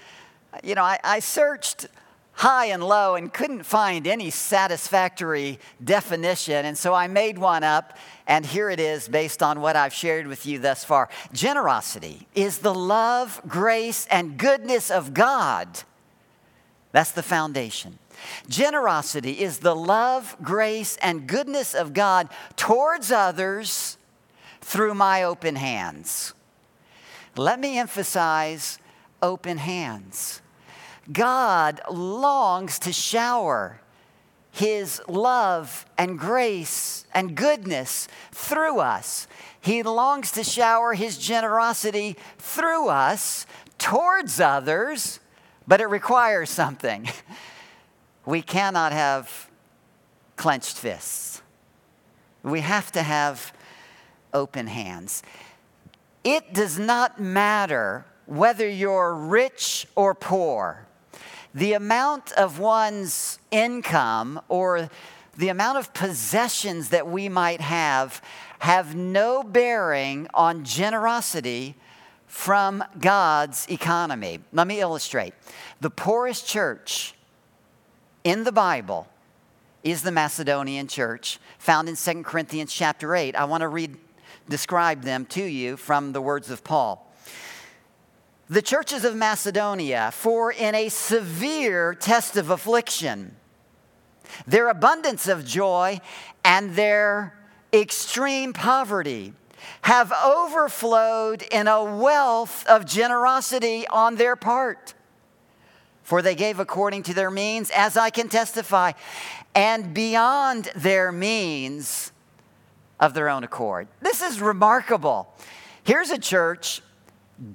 you 0.64 0.76
know, 0.76 0.84
I, 0.84 1.00
I 1.04 1.20
searched 1.20 1.88
high 2.36 2.66
and 2.68 2.84
low 2.84 3.16
and 3.16 3.34
couldn't 3.34 3.64
find 3.64 4.06
any 4.06 4.30
satisfactory 4.30 5.60
definition. 5.84 6.66
And 6.66 6.78
so 6.78 6.94
I 6.94 7.08
made 7.08 7.38
one 7.38 7.64
up, 7.64 7.98
and 8.28 8.46
here 8.46 8.70
it 8.70 8.80
is 8.80 9.08
based 9.08 9.42
on 9.42 9.62
what 9.62 9.76
I've 9.76 9.94
shared 9.94 10.28
with 10.28 10.46
you 10.46 10.60
thus 10.60 10.84
far. 10.84 11.10
Generosity 11.34 12.28
is 12.36 12.60
the 12.60 12.74
love, 12.74 13.42
grace, 13.48 14.06
and 14.12 14.38
goodness 14.38 14.92
of 14.92 15.14
God. 15.14 15.68
That's 16.92 17.12
the 17.12 17.24
foundation. 17.24 18.00
Generosity 18.48 19.40
is 19.40 19.60
the 19.60 19.76
love, 19.76 20.38
grace, 20.42 20.98
and 21.02 21.28
goodness 21.28 21.74
of 21.74 21.94
God 21.94 22.30
towards 22.56 23.12
others 23.12 23.98
through 24.62 24.94
my 24.94 25.24
open 25.24 25.56
hands. 25.56 26.34
Let 27.38 27.60
me 27.60 27.78
emphasize 27.78 28.80
open 29.22 29.58
hands. 29.58 30.42
God 31.12 31.82
longs 31.90 32.80
to 32.80 32.92
shower 32.92 33.80
his 34.52 35.02
love 35.08 35.86
and 35.98 36.18
grace 36.18 37.06
and 37.14 37.36
goodness 37.36 38.08
through 38.32 38.80
us. 38.80 39.28
He 39.60 39.84
longs 39.84 40.32
to 40.32 40.44
shower 40.44 40.94
his 40.94 41.18
generosity 41.18 42.16
through 42.38 42.88
us 42.88 43.46
towards 43.78 44.40
others, 44.40 45.20
but 45.68 45.82
it 45.82 45.88
requires 45.88 46.50
something. 46.50 47.10
We 48.26 48.42
cannot 48.42 48.92
have 48.92 49.52
clenched 50.36 50.78
fists. 50.78 51.44
We 52.42 52.62
have 52.62 52.92
to 52.94 53.04
have 53.04 53.54
open 54.34 54.66
hands. 54.66 55.22
It 56.24 56.52
does 56.54 56.80
not 56.80 57.20
matter 57.20 58.04
whether 58.26 58.68
you're 58.68 59.14
rich 59.14 59.86
or 59.96 60.16
poor 60.16 60.85
the 61.56 61.72
amount 61.72 62.34
of 62.34 62.60
one's 62.60 63.40
income 63.50 64.42
or 64.50 64.90
the 65.38 65.48
amount 65.48 65.78
of 65.78 65.94
possessions 65.94 66.90
that 66.90 67.08
we 67.08 67.30
might 67.30 67.62
have 67.62 68.22
have 68.60 68.94
no 68.94 69.42
bearing 69.42 70.28
on 70.34 70.66
generosity 70.66 71.76
from 72.28 72.84
God's 73.00 73.66
economy. 73.70 74.40
Let 74.52 74.68
me 74.68 74.82
illustrate. 74.82 75.34
The 75.80 75.90
poorest 75.90 76.46
church 76.46 77.16
in 78.26 78.44
the 78.44 78.52
Bible 78.52 79.08
is 79.82 80.02
the 80.02 80.12
Macedonian 80.12 80.88
church 80.88 81.40
found 81.58 81.88
in 81.88 81.96
2 81.96 82.24
Corinthians 82.24 82.74
chapter 82.74 83.16
8. 83.16 83.34
I 83.36 83.46
want 83.46 83.62
to 83.62 83.70
read 83.70 83.96
describe 84.50 85.04
them 85.04 85.26
to 85.26 85.44
you 85.44 85.78
from 85.78 86.12
the 86.12 86.22
words 86.22 86.50
of 86.50 86.64
Paul 86.64 87.05
the 88.50 88.62
churches 88.62 89.04
of 89.04 89.16
Macedonia, 89.16 90.12
for 90.14 90.52
in 90.52 90.76
a 90.76 90.90
severe 90.90 91.94
test 91.94 92.38
of 92.38 92.50
affliction, 92.50 93.36
their 94.46 94.70
abundance 94.70 95.28
of 95.28 95.46
joy 95.46 96.00
and 96.44 96.76
their 96.76 97.34
extreme 97.74 98.54
poverty 98.54 99.34
have 99.82 100.12
overflowed 100.12 101.42
in 101.52 101.68
a 101.68 101.84
wealth 101.84 102.66
of 102.68 102.86
generosity 102.86 103.88
on 103.88 104.16
their 104.16 104.36
part. 104.36 104.94
For 106.04 106.22
they 106.22 106.36
gave 106.36 106.60
according 106.60 107.04
to 107.04 107.16
their 107.16 107.32
means, 107.32 107.72
as 107.72 107.98
I 107.98 108.12
can 108.12 108.30
testify, 108.30 108.92
and 109.56 109.94
beyond 109.94 110.66
their 110.76 111.12
means 111.12 112.12
of 113.00 113.16
their 113.16 113.28
own 113.28 113.44
accord. 113.44 113.88
This 114.02 114.22
is 114.22 114.40
remarkable. 114.40 115.34
Here's 115.84 116.12
a 116.12 116.20
church 116.20 116.82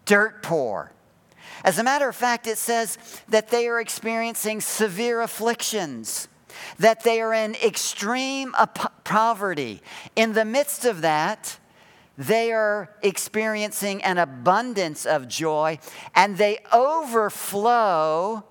dirt 0.05 0.43
poor. 0.43 0.93
As 1.65 1.79
a 1.79 1.85
matter 1.85 2.09
of 2.09 2.17
fact, 2.17 2.47
it 2.47 2.59
says 2.59 2.99
that 3.29 3.49
they 3.49 3.69
are 3.69 3.81
experiencing 3.81 4.61
severe 4.61 5.21
afflictions. 5.21 6.29
that 6.79 7.05
they 7.05 7.21
are 7.21 7.35
in 7.35 7.55
extreme 7.57 8.55
poverty. 9.05 9.83
In 10.17 10.33
the 10.33 10.45
midst 10.45 10.85
of 10.85 11.03
that, 11.03 11.59
they 12.17 12.53
are 12.53 12.91
experiencing 13.03 14.03
an 14.03 14.19
abundance 14.19 15.07
of 15.07 15.29
joy 15.29 15.79
and 16.15 16.37
they 16.37 16.59
overflow 16.73 18.45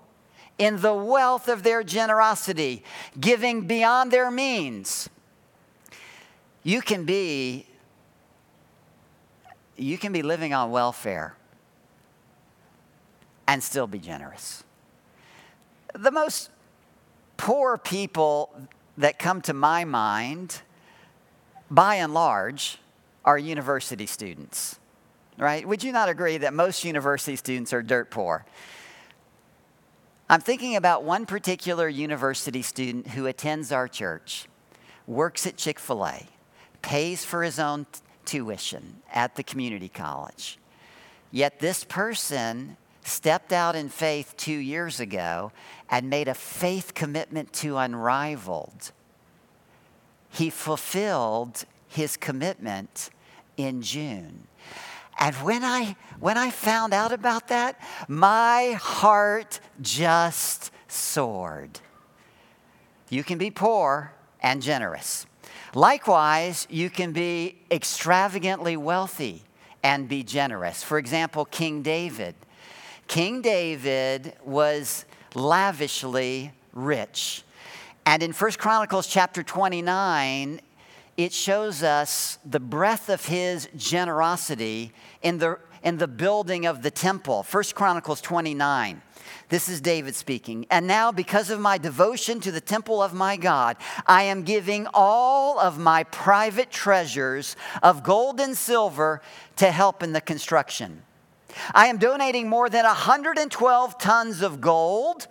in 0.58 0.82
the 0.82 0.94
wealth 0.94 1.48
of 1.48 1.64
their 1.64 1.84
generosity, 1.84 2.84
giving 3.20 3.68
beyond 3.68 4.12
their 4.12 4.30
means. 4.30 5.10
You 6.64 6.82
can 6.82 7.06
be 7.06 7.68
you 9.80 9.98
can 9.98 10.12
be 10.12 10.22
living 10.22 10.54
on 10.54 10.72
welfare 10.72 11.36
and 13.48 13.64
still 13.64 13.88
be 13.88 14.00
generous. 14.00 14.64
The 15.94 16.12
most 16.12 16.52
poor 17.38 17.78
people 17.78 18.54
that 18.98 19.18
come 19.18 19.42
to 19.42 19.54
my 19.54 19.86
mind, 19.86 20.62
by 21.72 21.96
and 21.96 22.14
large, 22.14 22.78
are 23.26 23.38
university 23.38 24.06
students, 24.06 24.80
right? 25.38 25.68
Would 25.68 25.84
you 25.84 25.92
not 25.92 26.10
agree 26.10 26.38
that 26.38 26.54
most 26.54 26.84
university 26.84 27.36
students 27.36 27.74
are 27.74 27.82
dirt 27.82 28.12
poor? 28.12 28.46
I'm 30.30 30.42
thinking 30.42 30.76
about 30.76 31.04
one 31.04 31.26
particular 31.26 31.88
university 31.88 32.62
student 32.62 33.08
who 33.08 33.26
attends 33.26 33.72
our 33.72 33.88
church, 33.88 34.48
works 35.08 35.48
at 35.48 35.58
Chick 35.58 35.80
fil 35.80 36.06
A, 36.06 36.28
pays 36.84 37.26
for 37.26 37.42
his 37.42 37.58
own 37.58 37.88
tuition 38.30 39.02
at 39.12 39.36
the 39.36 39.44
community 39.44 39.90
college. 39.90 40.60
Yet 41.32 41.60
this 41.60 41.84
person 41.84 42.78
stepped 43.04 43.52
out 43.52 43.76
in 43.76 43.90
faith 43.90 44.36
two 44.38 44.58
years 44.58 45.00
ago 45.00 45.52
and 45.90 46.10
made 46.10 46.28
a 46.28 46.36
faith 46.36 46.94
commitment 46.94 47.52
to 47.54 47.78
Unrivaled. 47.78 48.92
He 50.30 50.52
fulfilled 50.52 51.66
his 51.88 52.18
commitment 52.18 53.10
in 53.58 53.82
June. 53.82 54.48
And 55.20 55.36
when 55.38 55.64
I, 55.64 55.96
when 56.20 56.38
I 56.38 56.52
found 56.52 56.94
out 56.94 57.12
about 57.12 57.48
that, 57.48 57.82
my 58.08 58.78
heart 58.80 59.60
just 59.82 60.72
soared. 60.88 61.80
You 63.10 63.24
can 63.24 63.40
be 63.40 63.50
poor 63.50 64.14
and 64.40 64.62
generous. 64.62 65.26
Likewise, 65.76 66.66
you 66.70 66.90
can 66.90 67.12
be 67.12 67.58
extravagantly 67.70 68.76
wealthy 68.76 69.44
and 69.84 70.10
be 70.10 70.24
generous. 70.24 70.84
For 70.84 70.98
example, 70.98 71.46
King 71.46 71.82
David. 71.82 72.36
King 73.08 73.42
David 73.42 74.34
was 74.44 75.06
lavishly 75.36 76.52
rich. 76.74 77.44
And 78.06 78.24
in 78.24 78.32
1 78.32 78.52
Chronicles 78.54 79.08
chapter 79.08 79.44
29, 79.44 80.62
it 81.18 81.34
shows 81.34 81.84
us 81.84 82.40
the 82.46 82.60
breadth 82.60 83.10
of 83.10 83.26
his 83.26 83.70
generosity 83.76 84.92
in 85.22 85.38
the, 85.38 85.60
in 85.84 85.98
the 85.98 86.08
building 86.08 86.66
of 86.66 86.82
the 86.82 86.92
temple. 86.92 87.46
1 87.52 87.64
Chronicles 87.76 88.22
29. 88.22 89.02
This 89.50 89.68
is 89.68 89.82
David 89.82 90.16
speaking. 90.16 90.68
And 90.70 90.86
now, 90.86 91.12
because 91.12 91.50
of 91.50 91.60
my 91.60 91.80
devotion 91.80 92.40
to 92.42 92.52
the 92.52 92.62
temple 92.62 93.02
of 93.02 93.16
my 93.16 93.36
God, 93.36 93.78
I 94.06 94.24
am 94.24 94.44
giving 94.44 94.88
all 94.94 95.60
of 95.60 95.80
my 95.80 96.04
private 96.04 96.70
treasures 96.70 97.56
of 97.82 98.04
gold 98.04 98.40
and 98.40 98.56
silver 98.56 99.22
to 99.56 99.72
help 99.72 100.04
in 100.04 100.14
the 100.14 100.22
construction. 100.22 101.02
I 101.74 101.88
am 101.88 101.98
donating 101.98 102.48
more 102.48 102.70
than 102.70 102.86
112 102.86 103.98
tons 103.98 104.44
of 104.44 104.62
gold 104.62 105.28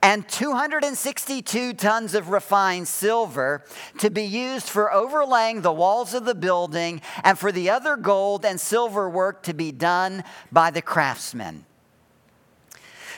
and 0.00 0.28
262 0.28 1.72
tons 1.72 2.14
of 2.14 2.28
refined 2.28 2.86
silver 2.86 3.64
to 3.98 4.10
be 4.10 4.22
used 4.22 4.68
for 4.68 4.92
overlaying 4.92 5.62
the 5.62 5.72
walls 5.72 6.14
of 6.14 6.24
the 6.24 6.36
building 6.36 7.00
and 7.24 7.36
for 7.36 7.50
the 7.50 7.70
other 7.70 7.96
gold 7.96 8.44
and 8.44 8.60
silver 8.60 9.10
work 9.10 9.42
to 9.42 9.52
be 9.52 9.72
done 9.72 10.22
by 10.52 10.70
the 10.70 10.82
craftsmen. 10.82 11.64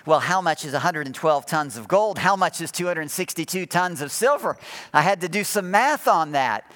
Well, 0.07 0.21
how 0.21 0.41
much 0.41 0.65
is 0.65 0.73
112 0.73 1.47
tons 1.47 1.77
of 1.77 1.87
gold? 1.87 2.19
How 2.19 2.37
much 2.37 2.61
is 2.61 2.73
262 2.73 3.67
tons 3.67 4.01
of 4.01 4.11
silver? 4.11 4.57
I 4.93 5.03
had 5.03 5.21
to 5.21 5.29
do 5.29 5.45
some 5.45 5.71
math 5.71 6.09
on 6.09 6.33
that. 6.33 6.71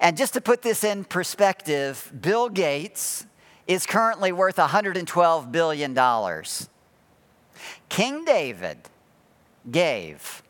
And 0.00 0.16
just 0.16 0.34
to 0.34 0.40
put 0.40 0.62
this 0.62 0.82
in 0.84 1.04
perspective, 1.04 2.12
Bill 2.20 2.48
Gates 2.48 3.26
is 3.66 3.86
currently 3.86 4.32
worth 4.32 4.56
$112 4.56 5.52
billion. 5.52 6.42
King 7.88 8.24
David 8.24 8.78
gave 9.70 10.42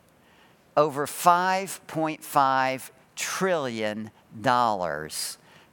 over 0.75 1.05
$5.5 1.05 2.89
trillion 3.15 4.11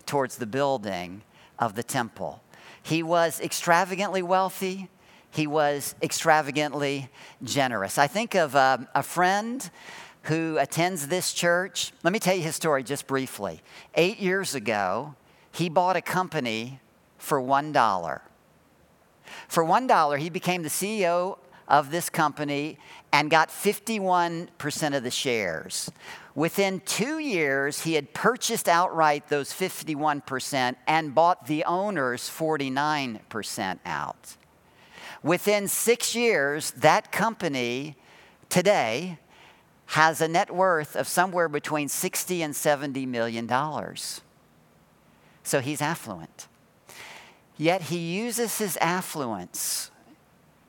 towards 0.06 0.36
the 0.36 0.46
building 0.46 1.22
of 1.58 1.74
the 1.74 1.82
temple. 1.82 2.40
He 2.82 3.02
was 3.02 3.40
extravagantly 3.40 4.22
wealthy. 4.22 4.88
He 5.32 5.46
was 5.46 5.94
extravagantly 6.02 7.08
generous. 7.42 7.96
I 7.96 8.06
think 8.06 8.34
of 8.34 8.54
a, 8.54 8.86
a 8.94 9.02
friend 9.02 9.68
who 10.24 10.58
attends 10.58 11.08
this 11.08 11.32
church. 11.32 11.92
Let 12.02 12.12
me 12.12 12.18
tell 12.18 12.36
you 12.36 12.42
his 12.42 12.54
story 12.54 12.84
just 12.84 13.06
briefly. 13.06 13.62
Eight 13.94 14.20
years 14.20 14.54
ago, 14.54 15.14
he 15.50 15.70
bought 15.70 15.96
a 15.96 16.02
company 16.02 16.80
for 17.16 17.40
$1. 17.40 18.20
For 19.48 19.64
$1, 19.64 20.18
he 20.18 20.28
became 20.28 20.62
the 20.62 20.68
CEO 20.68 21.38
of 21.66 21.90
this 21.90 22.10
company 22.10 22.78
and 23.10 23.30
got 23.30 23.48
51% 23.48 24.94
of 24.94 25.02
the 25.02 25.10
shares. 25.10 25.90
Within 26.34 26.80
two 26.80 27.18
years, 27.18 27.80
he 27.82 27.94
had 27.94 28.12
purchased 28.12 28.68
outright 28.68 29.30
those 29.30 29.50
51% 29.50 30.76
and 30.86 31.14
bought 31.14 31.46
the 31.46 31.64
owners 31.64 32.28
49% 32.28 33.78
out. 33.86 34.36
Within 35.22 35.68
six 35.68 36.14
years, 36.14 36.72
that 36.72 37.12
company 37.12 37.96
today 38.48 39.18
has 39.86 40.20
a 40.20 40.28
net 40.28 40.54
worth 40.54 40.96
of 40.96 41.06
somewhere 41.06 41.48
between 41.48 41.88
60 41.88 42.42
and 42.42 42.56
70 42.56 43.06
million 43.06 43.46
dollars. 43.46 44.22
So 45.42 45.60
he's 45.60 45.82
affluent. 45.82 46.48
Yet 47.56 47.82
he 47.82 47.98
uses 47.98 48.58
his 48.58 48.76
affluence 48.80 49.91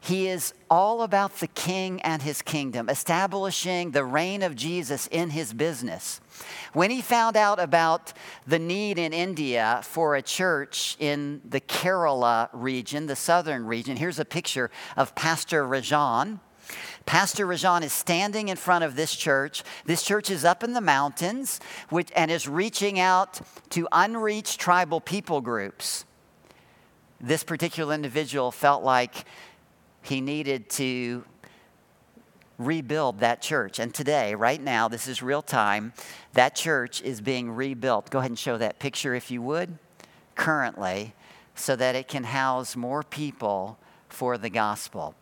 he 0.03 0.27
is 0.27 0.53
all 0.69 1.01
about 1.01 1.37
the 1.37 1.47
king 1.47 2.01
and 2.01 2.21
his 2.21 2.41
kingdom, 2.41 2.89
establishing 2.89 3.91
the 3.91 4.03
reign 4.03 4.43
of 4.43 4.53
Jesus 4.53 5.07
in 5.07 5.29
his 5.29 5.53
business. 5.53 6.19
When 6.73 6.91
he 6.91 7.01
found 7.01 7.37
out 7.37 7.57
about 7.57 8.11
the 8.45 8.59
need 8.59 8.99
in 8.99 9.13
India 9.13 9.79
for 9.81 10.17
a 10.17 10.21
church 10.21 10.97
in 10.99 11.39
the 11.45 11.61
Kerala 11.61 12.49
region, 12.51 13.05
the 13.05 13.15
southern 13.15 13.65
region, 13.65 13.95
here's 13.95 14.19
a 14.19 14.25
picture 14.25 14.69
of 14.97 15.15
Pastor 15.15 15.63
Rajan. 15.63 16.41
Pastor 17.05 17.47
Rajan 17.47 17.81
is 17.81 17.93
standing 17.93 18.49
in 18.49 18.57
front 18.57 18.83
of 18.83 18.97
this 18.97 19.15
church. 19.15 19.63
This 19.85 20.03
church 20.03 20.29
is 20.29 20.43
up 20.43 20.65
in 20.65 20.73
the 20.73 20.81
mountains 20.81 21.61
which, 21.89 22.09
and 22.13 22.29
is 22.29 22.45
reaching 22.45 22.99
out 22.99 23.39
to 23.69 23.87
unreached 23.93 24.59
tribal 24.59 24.99
people 24.99 25.39
groups. 25.39 26.03
This 27.21 27.45
particular 27.45 27.95
individual 27.95 28.51
felt 28.51 28.83
like 28.83 29.23
he 30.03 30.21
needed 30.21 30.69
to 30.71 31.23
rebuild 32.57 33.19
that 33.19 33.41
church. 33.41 33.79
And 33.79 33.93
today, 33.93 34.35
right 34.35 34.61
now, 34.61 34.87
this 34.87 35.07
is 35.07 35.23
real 35.23 35.41
time, 35.41 35.93
that 36.33 36.55
church 36.55 37.01
is 37.01 37.21
being 37.21 37.51
rebuilt. 37.51 38.09
Go 38.09 38.19
ahead 38.19 38.31
and 38.31 38.39
show 38.39 38.57
that 38.57 38.79
picture 38.79 39.15
if 39.15 39.31
you 39.31 39.41
would, 39.41 39.77
currently, 40.35 41.13
so 41.55 41.75
that 41.75 41.95
it 41.95 42.07
can 42.07 42.25
house 42.25 42.75
more 42.75 43.03
people 43.03 43.77
for 44.07 44.37
the 44.37 44.49
gospel. 44.49 45.15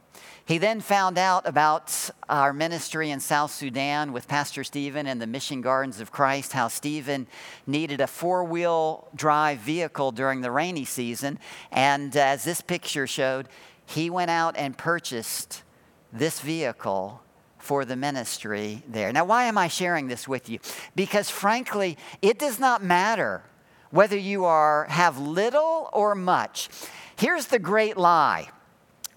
He 0.44 0.58
then 0.58 0.82
found 0.82 1.18
out 1.18 1.48
about 1.48 2.10
our 2.28 2.52
ministry 2.52 3.10
in 3.10 3.20
South 3.20 3.52
Sudan 3.52 4.12
with 4.12 4.28
Pastor 4.28 4.64
Stephen 4.64 5.08
and 5.08 5.22
the 5.22 5.28
Mission 5.28 5.62
Gardens 5.62 6.02
of 6.02 6.12
Christ, 6.12 6.52
how 6.52 6.68
Stephen 6.68 7.28
needed 7.66 8.02
a 8.02 8.08
four 8.08 8.44
wheel 8.44 9.08
drive 9.16 9.60
vehicle 9.60 10.12
during 10.12 10.42
the 10.42 10.52
rainy 10.52 10.84
season. 10.84 11.40
And 11.72 12.16
uh, 12.18 12.22
as 12.22 12.44
this 12.44 12.60
picture 12.60 13.08
showed, 13.08 13.48
he 13.92 14.10
went 14.10 14.32
out 14.32 14.56
and 14.58 14.78
purchased 14.78 15.64
this 16.12 16.40
vehicle 16.40 17.22
for 17.58 17.86
the 17.86 17.96
ministry 17.96 18.84
there. 18.88 19.14
Now, 19.14 19.26
why 19.26 19.44
am 19.46 19.58
I 19.58 19.68
sharing 19.68 20.08
this 20.08 20.28
with 20.28 20.50
you? 20.50 20.60
Because 20.96 21.30
frankly, 21.30 21.98
it 22.22 22.40
does 22.40 22.60
not 22.60 22.84
matter 22.84 23.44
whether 23.92 24.18
you 24.18 24.46
are 24.46 24.86
have 24.86 25.20
little 25.20 25.90
or 25.94 26.16
much. 26.16 26.70
Here's 27.18 27.48
the 27.48 27.60
great 27.60 27.98
lie. 27.98 28.50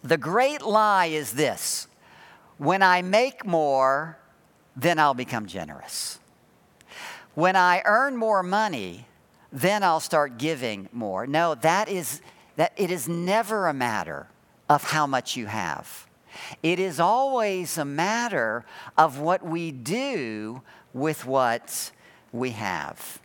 The 0.02 0.18
great 0.18 0.62
lie 0.62 1.06
is 1.06 1.32
this. 1.32 1.88
When 2.58 2.82
I 2.82 3.02
make 3.02 3.46
more, 3.46 4.18
then 4.76 4.98
I'll 4.98 5.14
become 5.14 5.46
generous. 5.46 6.18
When 7.34 7.56
I 7.56 7.82
earn 7.84 8.16
more 8.16 8.42
money, 8.42 9.06
then 9.50 9.82
I'll 9.82 10.00
start 10.00 10.36
giving 10.36 10.88
more. 10.92 11.26
No, 11.26 11.54
that 11.56 11.88
is 11.88 12.20
that 12.56 12.72
it 12.76 12.90
is 12.90 13.08
never 13.08 13.66
a 13.66 13.74
matter 13.74 14.28
of 14.68 14.84
how 14.84 15.06
much 15.06 15.36
you 15.36 15.46
have. 15.46 16.06
It 16.62 16.78
is 16.78 16.98
always 16.98 17.78
a 17.78 17.84
matter 17.84 18.64
of 18.98 19.18
what 19.20 19.44
we 19.44 19.70
do 19.70 20.62
with 20.92 21.26
what 21.26 21.90
we 22.32 22.50
have. 22.50 23.20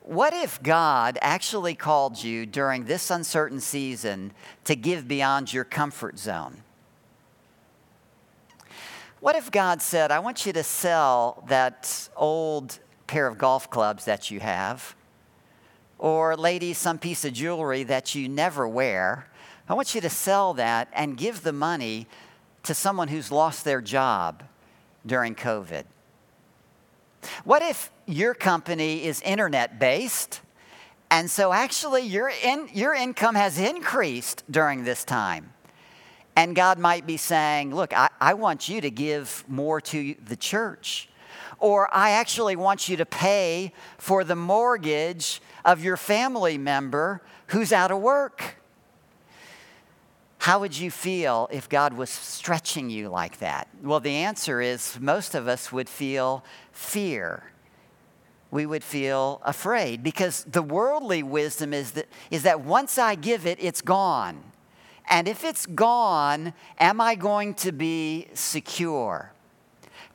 What 0.00 0.34
if 0.34 0.62
God 0.62 1.18
actually 1.22 1.74
called 1.74 2.22
you 2.22 2.44
during 2.44 2.84
this 2.84 3.10
uncertain 3.10 3.60
season 3.60 4.32
to 4.64 4.76
give 4.76 5.08
beyond 5.08 5.52
your 5.52 5.64
comfort 5.64 6.18
zone? 6.18 6.62
What 9.20 9.36
if 9.36 9.50
God 9.50 9.80
said, 9.80 10.10
I 10.10 10.18
want 10.18 10.44
you 10.44 10.52
to 10.52 10.62
sell 10.62 11.42
that 11.48 12.10
old 12.14 12.78
pair 13.06 13.26
of 13.26 13.38
golf 13.38 13.70
clubs 13.70 14.04
that 14.04 14.30
you 14.30 14.40
have, 14.40 14.94
or 15.98 16.36
ladies, 16.36 16.76
some 16.76 16.98
piece 16.98 17.24
of 17.24 17.32
jewelry 17.32 17.84
that 17.84 18.14
you 18.14 18.28
never 18.28 18.68
wear? 18.68 19.26
I 19.68 19.74
want 19.74 19.94
you 19.94 20.00
to 20.02 20.10
sell 20.10 20.54
that 20.54 20.88
and 20.92 21.16
give 21.16 21.42
the 21.42 21.52
money 21.52 22.06
to 22.64 22.74
someone 22.74 23.08
who's 23.08 23.30
lost 23.30 23.64
their 23.64 23.80
job 23.80 24.42
during 25.06 25.34
COVID. 25.34 25.84
What 27.44 27.62
if 27.62 27.90
your 28.06 28.34
company 28.34 29.04
is 29.04 29.22
internet 29.22 29.78
based? 29.78 30.40
And 31.10 31.30
so 31.30 31.52
actually 31.52 32.02
your, 32.02 32.30
in, 32.42 32.68
your 32.74 32.94
income 32.94 33.34
has 33.34 33.58
increased 33.58 34.44
during 34.50 34.84
this 34.84 35.04
time. 35.04 35.52
And 36.36 36.56
God 36.56 36.78
might 36.78 37.06
be 37.06 37.16
saying, 37.16 37.74
Look, 37.74 37.96
I, 37.96 38.08
I 38.20 38.34
want 38.34 38.68
you 38.68 38.80
to 38.80 38.90
give 38.90 39.44
more 39.46 39.80
to 39.82 40.14
the 40.26 40.36
church. 40.36 41.08
Or 41.58 41.88
I 41.94 42.10
actually 42.10 42.56
want 42.56 42.88
you 42.88 42.96
to 42.96 43.06
pay 43.06 43.72
for 43.96 44.24
the 44.24 44.34
mortgage 44.34 45.40
of 45.64 45.82
your 45.82 45.96
family 45.96 46.58
member 46.58 47.22
who's 47.48 47.72
out 47.72 47.90
of 47.90 48.00
work. 48.00 48.56
How 50.44 50.58
would 50.58 50.76
you 50.76 50.90
feel 50.90 51.48
if 51.50 51.70
God 51.70 51.94
was 51.94 52.10
stretching 52.10 52.90
you 52.90 53.08
like 53.08 53.38
that? 53.38 53.66
Well, 53.82 53.98
the 53.98 54.16
answer 54.16 54.60
is 54.60 54.98
most 55.00 55.34
of 55.34 55.48
us 55.48 55.72
would 55.72 55.88
feel 55.88 56.44
fear. 56.70 57.44
We 58.50 58.66
would 58.66 58.84
feel 58.84 59.40
afraid 59.42 60.02
because 60.02 60.44
the 60.44 60.60
worldly 60.60 61.22
wisdom 61.22 61.72
is 61.72 61.92
that, 61.92 62.08
is 62.30 62.42
that 62.42 62.60
once 62.60 62.98
I 62.98 63.14
give 63.14 63.46
it, 63.46 63.56
it's 63.58 63.80
gone. 63.80 64.42
And 65.08 65.28
if 65.28 65.44
it's 65.44 65.64
gone, 65.64 66.52
am 66.78 67.00
I 67.00 67.14
going 67.14 67.54
to 67.54 67.72
be 67.72 68.26
secure? 68.34 69.32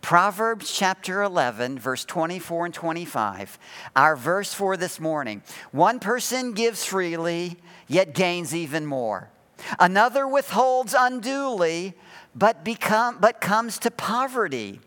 Proverbs 0.01 0.71
chapter 0.71 1.23
11, 1.23 1.79
verse 1.79 2.05
24 2.05 2.65
and 2.65 2.73
25, 2.75 3.57
our 3.95 4.15
verse 4.15 4.53
for 4.53 4.77
this 4.77 4.99
morning. 4.99 5.41
One 5.71 5.99
person 5.99 6.53
gives 6.53 6.85
freely, 6.85 7.57
yet 7.87 8.13
gains 8.13 8.53
even 8.53 8.85
more. 8.85 9.31
Another 9.79 10.27
withholds 10.27 10.95
unduly, 10.97 11.93
but, 12.35 12.63
become, 12.63 13.17
but 13.19 13.41
comes 13.41 13.77
to 13.79 13.91
poverty. 13.91 14.79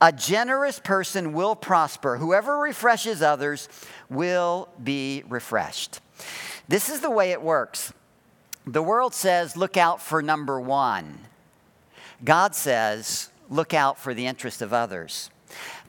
A 0.00 0.12
generous 0.12 0.78
person 0.78 1.32
will 1.32 1.54
prosper. 1.54 2.16
Whoever 2.16 2.58
refreshes 2.58 3.22
others 3.22 3.68
will 4.08 4.68
be 4.82 5.22
refreshed. 5.28 6.00
This 6.68 6.88
is 6.88 7.00
the 7.00 7.10
way 7.10 7.32
it 7.32 7.42
works. 7.42 7.92
The 8.66 8.82
world 8.82 9.14
says, 9.14 9.56
look 9.56 9.76
out 9.76 10.00
for 10.00 10.22
number 10.22 10.60
one. 10.60 11.18
God 12.24 12.54
says, 12.54 13.30
look 13.50 13.74
out 13.74 13.98
for 13.98 14.14
the 14.14 14.26
interest 14.26 14.62
of 14.62 14.72
others. 14.72 15.30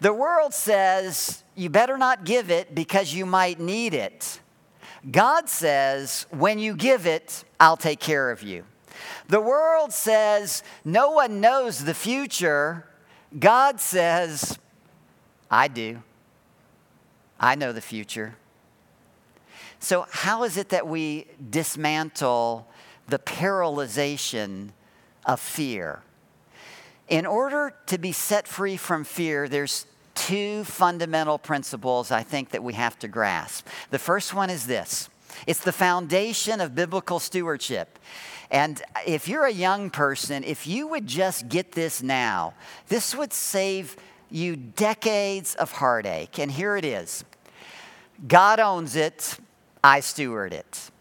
The 0.01 0.13
world 0.13 0.53
says, 0.53 1.43
you 1.55 1.69
better 1.69 1.97
not 1.97 2.25
give 2.25 2.49
it 2.49 2.73
because 2.73 3.13
you 3.13 3.25
might 3.25 3.59
need 3.59 3.93
it. 3.93 4.39
God 5.09 5.49
says, 5.49 6.25
when 6.29 6.59
you 6.59 6.75
give 6.75 7.05
it, 7.05 7.43
I'll 7.59 7.77
take 7.77 7.99
care 7.99 8.31
of 8.31 8.41
you. 8.41 8.63
The 9.27 9.41
world 9.41 9.91
says, 9.91 10.63
no 10.85 11.11
one 11.11 11.41
knows 11.41 11.83
the 11.83 11.93
future. 11.93 12.87
God 13.37 13.79
says, 13.79 14.57
I 15.51 15.67
do. 15.67 16.01
I 17.39 17.55
know 17.55 17.73
the 17.73 17.81
future. 17.81 18.35
So, 19.79 20.05
how 20.09 20.43
is 20.43 20.55
it 20.55 20.69
that 20.69 20.87
we 20.87 21.27
dismantle 21.49 22.67
the 23.07 23.19
paralyzation 23.19 24.69
of 25.25 25.41
fear? 25.41 26.03
In 27.09 27.25
order 27.25 27.75
to 27.87 27.97
be 27.97 28.13
set 28.13 28.47
free 28.47 28.77
from 28.77 29.03
fear, 29.03 29.49
there's 29.49 29.85
two 30.15 30.63
fundamental 30.63 31.37
principles 31.37 32.11
I 32.11 32.23
think 32.23 32.49
that 32.49 32.63
we 32.63 32.73
have 32.73 32.97
to 32.99 33.07
grasp. 33.07 33.67
The 33.89 33.99
first 33.99 34.33
one 34.33 34.49
is 34.49 34.67
this 34.67 35.09
it's 35.47 35.61
the 35.61 35.71
foundation 35.71 36.61
of 36.61 36.75
biblical 36.75 37.19
stewardship. 37.19 37.99
And 38.51 38.81
if 39.07 39.27
you're 39.27 39.45
a 39.45 39.51
young 39.51 39.89
person, 39.89 40.43
if 40.43 40.67
you 40.67 40.87
would 40.87 41.07
just 41.07 41.49
get 41.49 41.71
this 41.71 42.03
now, 42.03 42.53
this 42.87 43.15
would 43.15 43.33
save 43.33 43.95
you 44.29 44.55
decades 44.55 45.55
of 45.55 45.71
heartache. 45.71 46.37
And 46.37 46.51
here 46.51 46.77
it 46.77 46.85
is 46.85 47.23
God 48.27 48.59
owns 48.59 48.95
it, 48.95 49.37
I 49.83 49.99
steward 49.99 50.53
it. 50.53 50.91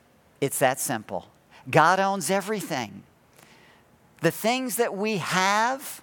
It's 0.41 0.59
that 0.59 0.81
simple. 0.81 1.29
God 1.71 2.01
owns 2.01 2.31
everything. 2.31 3.05
The 4.23 4.31
things 4.31 4.77
that 4.77 4.97
we 4.97 5.19
have, 5.19 6.03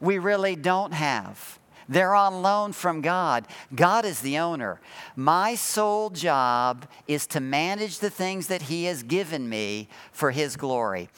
we 0.00 0.18
really 0.18 0.56
don't 0.56 0.92
have. 0.92 1.57
They're 1.88 2.14
on 2.14 2.42
loan 2.42 2.72
from 2.72 3.00
God. 3.00 3.46
God 3.74 4.04
is 4.04 4.20
the 4.20 4.38
owner. 4.38 4.80
My 5.16 5.54
sole 5.54 6.10
job 6.10 6.86
is 7.06 7.26
to 7.28 7.40
manage 7.40 7.98
the 7.98 8.10
things 8.10 8.48
that 8.48 8.62
He 8.62 8.84
has 8.84 9.02
given 9.02 9.48
me 9.48 9.88
for 10.12 10.30
His 10.30 10.56
glory. 10.56 11.08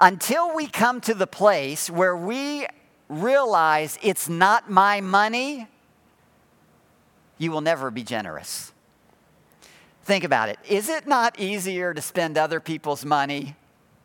Until 0.00 0.54
we 0.54 0.66
come 0.66 1.00
to 1.02 1.14
the 1.14 1.26
place 1.26 1.90
where 1.90 2.16
we 2.16 2.66
realize 3.08 3.98
it's 4.02 4.28
not 4.28 4.70
my 4.70 5.00
money, 5.00 5.68
you 7.38 7.50
will 7.50 7.60
never 7.60 7.90
be 7.90 8.02
generous. 8.02 8.72
Think 10.04 10.24
about 10.24 10.48
it. 10.48 10.58
Is 10.68 10.88
it 10.88 11.06
not 11.06 11.38
easier 11.38 11.92
to 11.92 12.00
spend 12.00 12.38
other 12.38 12.60
people's 12.60 13.04
money? 13.04 13.56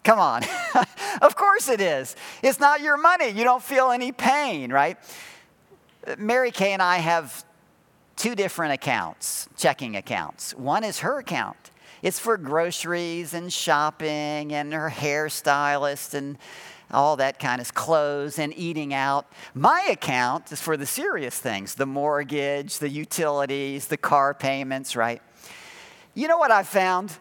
Come 0.03 0.19
on. 0.19 0.43
of 1.21 1.35
course 1.35 1.69
it 1.69 1.79
is. 1.79 2.15
It's 2.41 2.59
not 2.59 2.81
your 2.81 2.97
money. 2.97 3.29
You 3.29 3.43
don't 3.43 3.61
feel 3.61 3.91
any 3.91 4.11
pain, 4.11 4.71
right? 4.73 4.97
Mary 6.17 6.51
Kay 6.51 6.73
and 6.73 6.81
I 6.81 6.97
have 6.97 7.45
two 8.15 8.35
different 8.35 8.73
accounts, 8.73 9.47
checking 9.57 9.95
accounts. 9.95 10.53
One 10.55 10.83
is 10.83 10.99
her 10.99 11.19
account. 11.19 11.71
It's 12.01 12.19
for 12.19 12.37
groceries 12.37 13.33
and 13.33 13.53
shopping 13.53 14.53
and 14.53 14.73
her 14.73 14.89
hairstylist 14.89 16.13
and 16.15 16.37
all 16.89 17.15
that 17.17 17.39
kind 17.39 17.61
of 17.61 17.73
clothes 17.73 18.39
and 18.39 18.53
eating 18.57 18.93
out. 18.93 19.31
My 19.53 19.87
account 19.91 20.51
is 20.51 20.59
for 20.59 20.75
the 20.75 20.85
serious 20.85 21.37
things 21.37 21.75
the 21.75 21.85
mortgage, 21.85 22.79
the 22.79 22.89
utilities, 22.89 23.87
the 23.87 23.97
car 23.97 24.33
payments, 24.33 24.95
right? 24.95 25.21
You 26.15 26.27
know 26.27 26.37
what 26.37 26.51
I 26.51 26.63
found? 26.63 27.17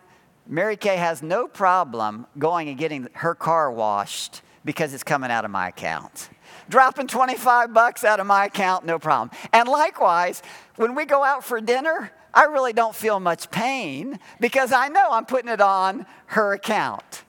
Mary 0.47 0.77
Kay 0.77 0.97
has 0.97 1.23
no 1.23 1.47
problem 1.47 2.27
going 2.39 2.69
and 2.69 2.79
getting 2.79 3.09
her 3.13 3.35
car 3.35 3.71
washed 3.71 4.43
because 4.65 4.95
it's 4.95 5.05
coming 5.05 5.31
out 5.31 5.45
of 5.45 5.51
my 5.51 5.69
account 5.69 6.31
dropping 6.71 7.09
25 7.09 7.75
bucks 7.75 8.05
out 8.05 8.21
of 8.21 8.27
my 8.27 8.47
account, 8.47 8.87
no 8.87 8.99
problem. 8.99 9.31
And 9.53 9.69
likewise, 9.69 10.43
when 10.77 10.95
we 10.95 11.05
go 11.05 11.23
out 11.23 11.45
for 11.45 11.61
dinner, 11.61 12.11
I 12.33 12.45
really 12.45 12.73
don't 12.73 12.95
feel 12.95 13.21
much 13.21 13.51
pain 13.51 14.19
because 14.39 14.73
I 14.73 14.89
know 14.89 15.09
I'm 15.11 15.27
putting 15.27 15.51
it 15.51 15.61
on 15.61 16.07
her 16.27 16.53
account. 16.53 17.25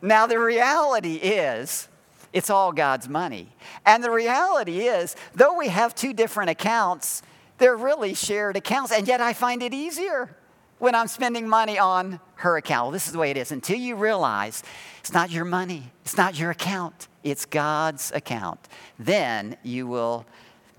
Now, 0.00 0.26
the 0.26 0.38
reality 0.38 1.14
is, 1.14 1.88
it's 2.32 2.50
all 2.50 2.72
God's 2.72 3.08
money. 3.08 3.54
And 3.84 4.02
the 4.02 4.10
reality 4.10 4.80
is, 4.80 5.14
though 5.34 5.56
we 5.56 5.68
have 5.68 5.94
two 5.94 6.14
different 6.14 6.50
accounts, 6.50 7.22
they're 7.58 7.76
really 7.76 8.14
shared 8.14 8.56
accounts. 8.56 8.90
And 8.90 9.06
yet 9.06 9.20
I 9.20 9.34
find 9.34 9.62
it 9.62 9.74
easier 9.74 10.34
when 10.82 10.96
I'm 10.96 11.06
spending 11.06 11.48
money 11.48 11.78
on 11.78 12.18
her 12.34 12.56
account. 12.56 12.86
Well, 12.86 12.90
this 12.90 13.06
is 13.06 13.12
the 13.12 13.18
way 13.20 13.30
it 13.30 13.36
is. 13.36 13.52
Until 13.52 13.76
you 13.76 13.94
realize 13.94 14.64
it's 14.98 15.12
not 15.12 15.30
your 15.30 15.44
money, 15.44 15.92
it's 16.04 16.16
not 16.16 16.36
your 16.36 16.50
account, 16.50 17.06
it's 17.22 17.44
God's 17.44 18.10
account. 18.10 18.58
Then 18.98 19.56
you 19.62 19.86
will 19.86 20.26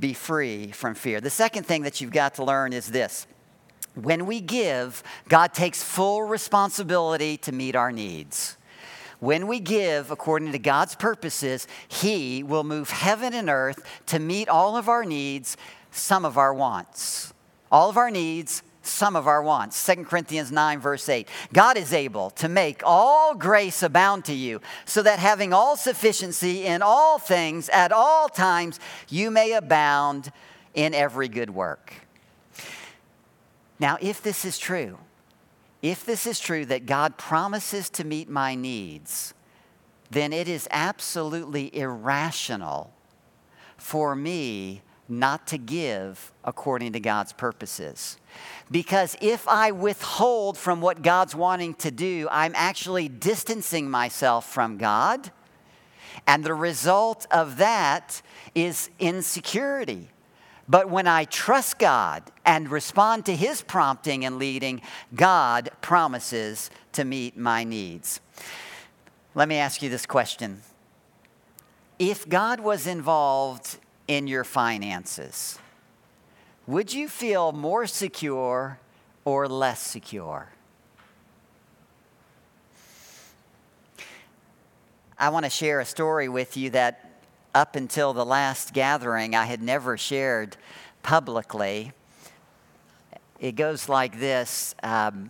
be 0.02 0.12
free 0.12 0.72
from 0.72 0.94
fear. 0.94 1.22
The 1.22 1.30
second 1.30 1.66
thing 1.66 1.84
that 1.84 2.02
you've 2.02 2.12
got 2.12 2.36
to 2.36 2.44
learn 2.44 2.74
is 2.74 2.88
this 2.88 3.28
when 3.96 4.26
we 4.26 4.42
give, 4.42 5.04
God 5.30 5.54
takes 5.54 5.82
full 5.82 6.24
responsibility 6.24 7.38
to 7.38 7.54
meet 7.54 7.74
our 7.74 7.94
needs. 7.94 8.58
When 9.22 9.48
we 9.48 9.62
give 9.62 10.12
according 10.12 10.52
to 10.52 10.60
God's 10.60 10.96
purposes, 10.96 11.66
He 11.88 12.44
will 12.44 12.66
move 12.66 12.90
heaven 12.90 13.34
and 13.34 13.50
earth 13.50 13.88
to 14.08 14.20
meet 14.20 14.50
all 14.50 14.76
of 14.76 14.90
our 14.90 15.06
needs, 15.06 15.56
some 15.92 16.26
of 16.26 16.38
our 16.38 16.54
wants. 16.54 17.34
All 17.72 17.90
of 17.90 17.96
our 17.96 18.12
needs, 18.12 18.64
some 18.84 19.16
of 19.16 19.28
our 19.28 19.42
wants. 19.42 19.86
2 19.86 20.04
Corinthians 20.04 20.52
9, 20.52 20.80
verse 20.80 21.08
8. 21.10 21.28
God 21.52 21.78
is 21.78 21.94
able 21.94 22.30
to 22.32 22.48
make 22.48 22.82
all 22.86 23.34
grace 23.34 23.82
abound 23.82 24.26
to 24.26 24.34
you, 24.34 24.62
so 24.86 25.02
that 25.02 25.20
having 25.20 25.54
all 25.54 25.76
sufficiency 25.76 26.66
in 26.66 26.82
all 26.82 27.18
things 27.18 27.70
at 27.70 27.92
all 27.92 28.28
times, 28.28 28.80
you 29.10 29.32
may 29.32 29.54
abound 29.54 30.32
in 30.74 30.94
every 30.94 31.28
good 31.28 31.50
work. 31.50 31.94
Now, 33.80 33.98
if 34.02 34.22
this 34.22 34.46
is 34.46 34.58
true, 34.58 34.98
if 35.82 36.06
this 36.06 36.28
is 36.28 36.40
true 36.40 36.66
that 36.66 36.86
God 36.86 37.18
promises 37.18 37.90
to 37.92 38.04
meet 38.04 38.30
my 38.30 38.56
needs, 38.56 39.34
then 40.10 40.32
it 40.32 40.48
is 40.48 40.68
absolutely 40.72 41.76
irrational 41.76 42.94
for 43.78 44.16
me 44.16 44.82
not 45.10 45.46
to 45.48 45.58
give 45.58 46.32
according 46.46 46.94
to 46.94 47.00
God's 47.00 47.34
purposes. 47.34 48.18
Because 48.74 49.16
if 49.22 49.48
I 49.48 49.70
withhold 49.70 50.58
from 50.58 50.82
what 50.82 51.04
God's 51.04 51.36
wanting 51.36 51.76
to 51.76 51.92
do, 51.92 52.28
I'm 52.32 52.54
actually 52.56 53.08
distancing 53.08 53.88
myself 53.88 54.52
from 54.52 54.80
God. 54.80 55.30
And 56.26 56.44
the 56.44 56.56
result 56.56 57.28
of 57.30 57.58
that 57.58 58.24
is 58.56 58.90
insecurity. 58.98 60.10
But 60.68 60.90
when 60.90 61.06
I 61.06 61.26
trust 61.26 61.78
God 61.78 62.24
and 62.46 62.68
respond 62.68 63.28
to 63.28 63.36
His 63.36 63.62
prompting 63.62 64.26
and 64.26 64.40
leading, 64.40 64.82
God 65.14 65.70
promises 65.82 66.72
to 66.94 67.06
meet 67.06 67.38
my 67.38 67.64
needs. 67.64 68.22
Let 69.36 69.48
me 69.50 69.58
ask 69.58 69.84
you 69.84 69.90
this 69.90 70.08
question 70.08 70.64
If 72.00 72.28
God 72.28 72.60
was 72.60 72.88
involved 72.88 73.78
in 74.08 74.26
your 74.26 74.44
finances, 74.44 75.60
would 76.68 76.94
you 76.94 77.08
feel 77.08 77.52
more 77.52 77.86
secure 77.88 78.80
or 79.26 79.48
less 79.48 79.80
secure? 79.80 80.50
I 85.18 85.30
want 85.30 85.46
to 85.46 85.50
share 85.50 85.80
a 85.80 85.86
story 85.86 86.28
with 86.28 86.58
you 86.58 86.70
that 86.72 87.22
up 87.56 87.76
until 87.76 88.14
the 88.14 88.26
last 88.26 88.74
gathering 88.74 89.36
I 89.36 89.46
had 89.46 89.62
never 89.62 89.98
shared 89.98 90.58
publicly. 91.02 91.94
It 93.40 93.56
goes 93.56 93.88
like 93.88 94.20
this 94.20 94.74
um, 94.84 95.30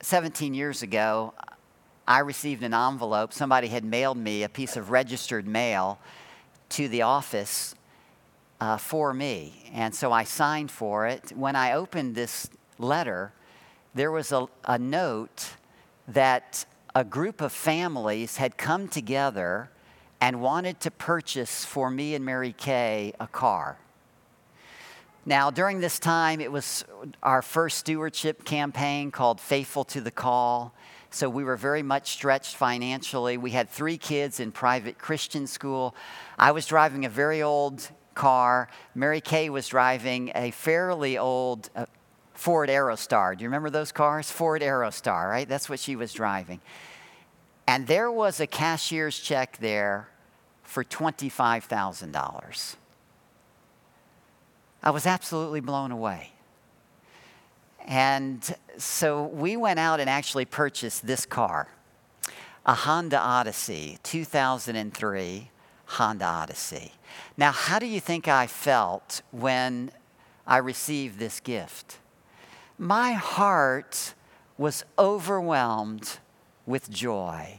17 0.00 0.54
years 0.54 0.82
ago, 0.82 1.34
I 2.06 2.20
received 2.20 2.62
an 2.62 2.72
envelope. 2.72 3.34
Somebody 3.34 3.68
had 3.68 3.84
mailed 3.84 4.16
me 4.16 4.42
a 4.42 4.48
piece 4.48 4.76
of 4.76 4.90
registered 4.90 5.46
mail 5.46 5.98
to 6.70 6.88
the 6.88 7.02
office 7.02 7.74
uh, 8.60 8.76
for 8.76 9.14
me. 9.14 9.70
And 9.72 9.94
so 9.94 10.12
I 10.12 10.24
signed 10.24 10.70
for 10.70 11.06
it. 11.06 11.32
When 11.36 11.56
I 11.56 11.72
opened 11.72 12.14
this 12.14 12.48
letter, 12.78 13.32
there 13.94 14.10
was 14.10 14.32
a, 14.32 14.48
a 14.64 14.78
note 14.78 15.50
that 16.06 16.64
a 16.94 17.04
group 17.04 17.40
of 17.40 17.52
families 17.52 18.38
had 18.38 18.56
come 18.56 18.88
together 18.88 19.70
and 20.20 20.40
wanted 20.40 20.80
to 20.80 20.90
purchase 20.90 21.64
for 21.64 21.90
me 21.90 22.14
and 22.14 22.24
Mary 22.24 22.52
Kay 22.52 23.12
a 23.20 23.26
car. 23.26 23.78
Now, 25.24 25.50
during 25.50 25.80
this 25.80 25.98
time, 25.98 26.40
it 26.40 26.50
was 26.50 26.84
our 27.22 27.42
first 27.42 27.78
stewardship 27.78 28.44
campaign 28.44 29.10
called 29.10 29.40
Faithful 29.40 29.84
to 29.84 30.00
the 30.00 30.10
Call. 30.10 30.72
So 31.10 31.28
we 31.28 31.42
were 31.42 31.56
very 31.56 31.82
much 31.82 32.10
stretched 32.10 32.56
financially. 32.56 33.38
We 33.38 33.50
had 33.50 33.68
three 33.68 33.96
kids 33.96 34.40
in 34.40 34.52
private 34.52 34.98
Christian 34.98 35.46
school. 35.46 35.94
I 36.38 36.52
was 36.52 36.66
driving 36.66 37.04
a 37.04 37.08
very 37.08 37.42
old 37.42 37.88
car. 38.14 38.68
Mary 38.94 39.20
Kay 39.20 39.48
was 39.48 39.68
driving 39.68 40.32
a 40.34 40.50
fairly 40.50 41.16
old 41.16 41.70
uh, 41.74 41.86
Ford 42.34 42.68
Aerostar. 42.68 43.36
Do 43.36 43.42
you 43.42 43.48
remember 43.48 43.70
those 43.70 43.90
cars? 43.90 44.30
Ford 44.30 44.60
Aerostar, 44.60 45.28
right? 45.28 45.48
That's 45.48 45.68
what 45.68 45.80
she 45.80 45.96
was 45.96 46.12
driving. 46.12 46.60
And 47.66 47.86
there 47.86 48.12
was 48.12 48.40
a 48.40 48.46
cashier's 48.46 49.18
check 49.18 49.58
there 49.58 50.08
for 50.62 50.84
$25,000. 50.84 52.76
I 54.82 54.90
was 54.90 55.06
absolutely 55.06 55.60
blown 55.60 55.90
away. 55.90 56.32
And 57.88 58.54
so 58.76 59.24
we 59.24 59.56
went 59.56 59.78
out 59.78 59.98
and 59.98 60.10
actually 60.10 60.44
purchased 60.44 61.06
this 61.06 61.24
car 61.26 61.68
a 62.66 62.74
Honda 62.74 63.18
Odyssey, 63.18 63.98
2003 64.02 65.50
Honda 65.86 66.24
Odyssey. 66.26 66.92
Now, 67.38 67.50
how 67.50 67.78
do 67.78 67.86
you 67.86 67.98
think 67.98 68.28
I 68.28 68.46
felt 68.46 69.22
when 69.30 69.90
I 70.46 70.58
received 70.58 71.18
this 71.18 71.40
gift? 71.40 71.96
My 72.76 73.12
heart 73.12 74.12
was 74.58 74.84
overwhelmed 74.98 76.18
with 76.66 76.90
joy. 76.90 77.58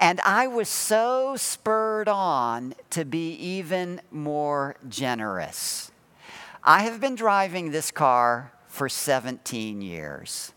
And 0.00 0.20
I 0.20 0.46
was 0.46 0.70
so 0.70 1.36
spurred 1.36 2.08
on 2.08 2.74
to 2.90 3.04
be 3.04 3.32
even 3.34 4.00
more 4.10 4.76
generous. 4.88 5.90
I 6.64 6.84
have 6.84 6.98
been 6.98 7.14
driving 7.14 7.72
this 7.72 7.90
car 7.90 8.52
for 8.78 8.88
17 8.88 9.82
years. 9.82 10.52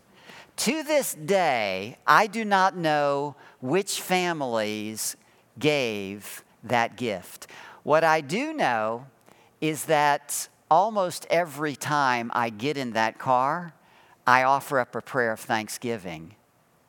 To 0.58 0.84
this 0.84 1.14
day, 1.14 1.96
I 2.06 2.28
do 2.28 2.44
not 2.44 2.76
know 2.76 3.34
which 3.60 4.00
families 4.00 5.16
gave 5.58 6.44
that 6.62 6.96
gift. 6.96 7.48
What 7.82 8.04
I 8.04 8.20
do 8.20 8.52
know 8.52 9.06
is 9.60 9.86
that 9.86 10.48
almost 10.70 11.26
every 11.30 11.74
time 11.74 12.30
I 12.32 12.50
get 12.50 12.76
in 12.76 12.92
that 12.92 13.18
car, 13.18 13.74
I 14.24 14.44
offer 14.44 14.78
up 14.78 14.94
a 14.94 15.00
prayer 15.00 15.32
of 15.32 15.40
thanksgiving 15.40 16.36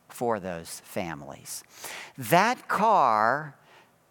for 0.08 0.38
those 0.38 0.82
families. 0.84 1.64
That 2.16 2.68
car 2.68 3.56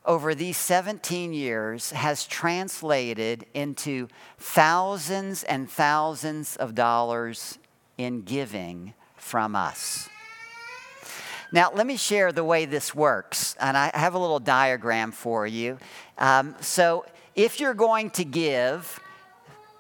over 0.05 0.35
these 0.35 0.57
17 0.57 1.33
years 1.33 1.91
has 1.91 2.25
translated 2.25 3.45
into 3.53 4.07
thousands 4.37 5.43
and 5.43 5.69
thousands 5.69 6.55
of 6.57 6.75
dollars 6.75 7.57
in 7.97 8.21
giving 8.21 8.93
from 9.15 9.55
us. 9.55 10.09
Now, 11.51 11.71
let 11.73 11.85
me 11.85 11.97
share 11.97 12.31
the 12.31 12.43
way 12.43 12.65
this 12.65 12.95
works, 12.95 13.55
and 13.59 13.77
I 13.77 13.91
have 13.93 14.15
a 14.15 14.19
little 14.19 14.39
diagram 14.39 15.11
for 15.11 15.45
you. 15.45 15.77
Um, 16.17 16.55
so, 16.61 17.05
if 17.35 17.59
you're 17.59 17.75
going 17.75 18.09
to 18.11 18.25
give, 18.25 18.99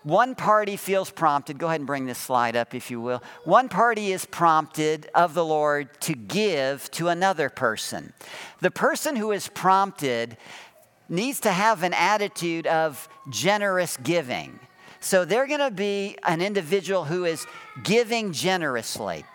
one 0.03 0.35
party 0.35 0.75
feels 0.75 1.09
prompted, 1.09 1.57
go 1.57 1.67
ahead 1.67 1.79
and 1.79 1.87
bring 1.87 2.05
this 2.05 2.17
slide 2.17 2.55
up 2.55 2.75
if 2.75 2.91
you 2.91 2.99
will. 2.99 3.23
One 3.45 3.69
party 3.69 4.11
is 4.11 4.25
prompted 4.25 5.09
of 5.15 5.33
the 5.33 5.45
Lord 5.45 5.89
to 6.01 6.13
give 6.13 6.91
to 6.91 7.07
another 7.07 7.49
person. 7.49 8.13
The 8.59 8.71
person 8.71 9.15
who 9.15 9.31
is 9.31 9.47
prompted 9.47 10.37
needs 11.07 11.39
to 11.41 11.51
have 11.51 11.83
an 11.83 11.93
attitude 11.93 12.67
of 12.67 13.07
generous 13.29 13.97
giving. 13.97 14.59
So 14.99 15.25
they're 15.25 15.47
going 15.47 15.59
to 15.59 15.71
be 15.71 16.17
an 16.23 16.41
individual 16.41 17.05
who 17.05 17.25
is 17.25 17.45
giving 17.83 18.31
generously. 18.31 19.25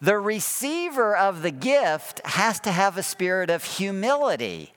The 0.00 0.18
receiver 0.18 1.16
of 1.16 1.42
the 1.42 1.50
gift 1.50 2.20
has 2.24 2.60
to 2.60 2.70
have 2.70 2.96
a 2.96 3.02
spirit 3.02 3.50
of 3.50 3.64
humility 3.64 4.72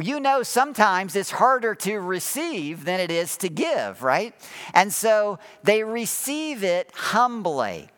you 0.00 0.20
know 0.20 0.42
sometimes 0.42 1.16
it's 1.16 1.30
harder 1.30 1.74
to 1.74 1.98
receive 1.98 2.84
than 2.84 3.00
it 3.00 3.10
is 3.10 3.36
to 3.38 3.48
give, 3.48 4.02
right? 4.02 4.34
And 4.74 4.92
so 4.92 5.38
they 5.62 5.82
receive 5.82 6.62
it 6.62 6.90
humbly. 6.94 7.88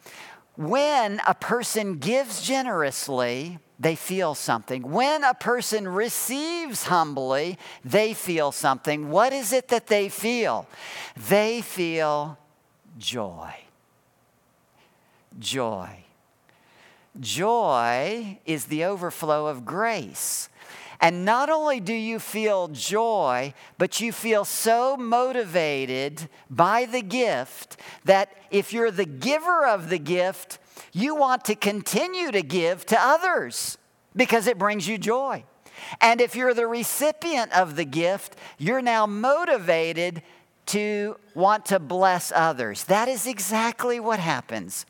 When 0.57 1.21
a 1.27 1.35
person 1.35 1.99
gives 1.99 2.43
generously, 2.43 3.59
they 3.79 3.97
feel 3.97 4.35
something. 4.35 4.83
When 4.83 5.25
a 5.25 5.33
person 5.33 5.89
receives 5.89 6.85
humbly, 6.85 7.59
they 7.83 8.13
feel 8.13 8.53
something. 8.53 9.11
What 9.11 9.33
is 9.33 9.53
it 9.55 9.69
that 9.69 9.87
they 9.87 10.11
feel? 10.11 10.67
They 11.17 11.63
feel 11.63 12.37
joy. 12.99 13.55
Joy. 15.39 16.05
Joy 17.19 18.39
is 18.45 18.67
the 18.67 18.85
overflow 18.85 19.47
of 19.47 19.65
grace. 19.65 20.51
And 21.01 21.25
not 21.25 21.49
only 21.49 21.81
do 21.81 21.95
you 21.95 22.19
feel 22.19 22.69
joy, 22.69 23.55
but 23.79 24.01
you 24.01 24.13
feel 24.13 24.45
so 24.45 24.97
motivated 24.97 26.29
by 26.51 26.85
the 26.85 27.01
gift 27.01 27.79
that 28.05 28.37
if 28.51 28.73
you're 28.73 28.91
the 28.91 29.07
giver 29.07 29.67
of 29.67 29.89
the 29.89 29.99
gift, 29.99 30.59
you 30.93 31.15
want 31.15 31.45
to 31.47 31.55
continue 31.55 32.31
to 32.31 32.43
give 32.43 32.85
to 32.87 33.01
others 33.01 33.79
because 34.15 34.47
it 34.47 34.59
brings 34.59 34.87
you 34.87 34.99
joy. 34.99 35.45
And 36.01 36.21
if 36.21 36.37
you're 36.37 36.55
the 36.55 36.67
recipient 36.67 37.53
of 37.53 37.77
the 37.77 37.87
gift, 37.87 38.37
you're 38.59 38.83
now 38.83 39.07
motivated 39.07 40.23
to 40.67 41.17
want 41.35 41.67
to 41.67 41.79
bless 41.79 42.31
others. 42.31 42.85
That 42.85 43.09
is 43.09 43.27
exactly 43.27 43.99
what 43.99 44.21
happens. 44.21 44.85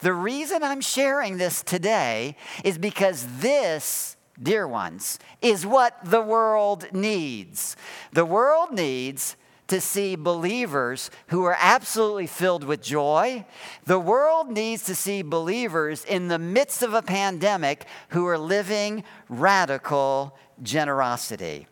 The 0.00 0.12
reason 0.12 0.62
I'm 0.62 0.80
sharing 0.80 1.38
this 1.38 1.62
today 1.62 2.36
is 2.62 2.78
because 2.78 3.26
this 3.40 4.15
dear 4.42 4.66
ones, 4.66 5.18
is 5.40 5.66
what 5.66 5.98
the 6.04 6.20
world 6.20 6.92
needs. 6.92 7.76
The 8.12 8.24
world 8.24 8.72
needs 8.72 9.36
to 9.68 9.80
see 9.80 10.14
believers 10.14 11.10
who 11.28 11.44
are 11.44 11.56
absolutely 11.58 12.26
filled 12.26 12.64
with 12.64 12.82
joy. 12.82 13.44
The 13.84 13.98
world 13.98 14.50
needs 14.50 14.84
to 14.84 14.94
see 14.94 15.22
believers 15.22 16.04
in 16.04 16.28
the 16.28 16.38
midst 16.38 16.82
of 16.82 16.94
a 16.94 17.02
pandemic 17.02 17.86
who 18.10 18.26
are 18.26 18.38
living 18.38 19.02
radical 19.28 20.36
generosity. 20.62 21.66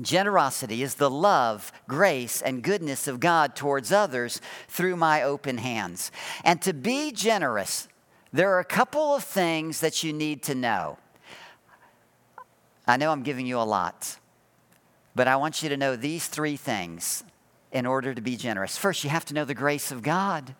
Generosity 0.00 0.82
is 0.82 0.94
the 0.94 1.10
love, 1.10 1.72
grace, 1.86 2.40
and 2.40 2.62
goodness 2.62 3.06
of 3.06 3.20
God 3.20 3.54
towards 3.54 3.92
others 3.92 4.40
through 4.66 4.96
my 4.96 5.22
open 5.22 5.58
hands. 5.58 6.10
And 6.42 6.62
to 6.62 6.72
be 6.72 7.12
generous 7.12 7.86
there 8.32 8.54
are 8.54 8.60
a 8.60 8.64
couple 8.64 9.14
of 9.14 9.24
things 9.24 9.80
that 9.80 10.04
you 10.04 10.12
need 10.12 10.44
to 10.44 10.54
know. 10.54 10.98
I 12.90 12.96
know 12.96 13.12
I'm 13.12 13.22
giving 13.22 13.46
you 13.46 13.60
a 13.60 13.62
lot, 13.62 14.18
but 15.14 15.28
I 15.28 15.36
want 15.36 15.62
you 15.62 15.68
to 15.68 15.76
know 15.76 15.94
these 15.94 16.26
three 16.26 16.56
things 16.56 17.22
in 17.70 17.86
order 17.86 18.12
to 18.12 18.20
be 18.20 18.34
generous. 18.34 18.76
First, 18.76 19.04
you 19.04 19.10
have 19.10 19.24
to 19.26 19.34
know 19.34 19.44
the 19.44 19.54
grace 19.54 19.92
of 19.92 20.02
God. 20.02 20.56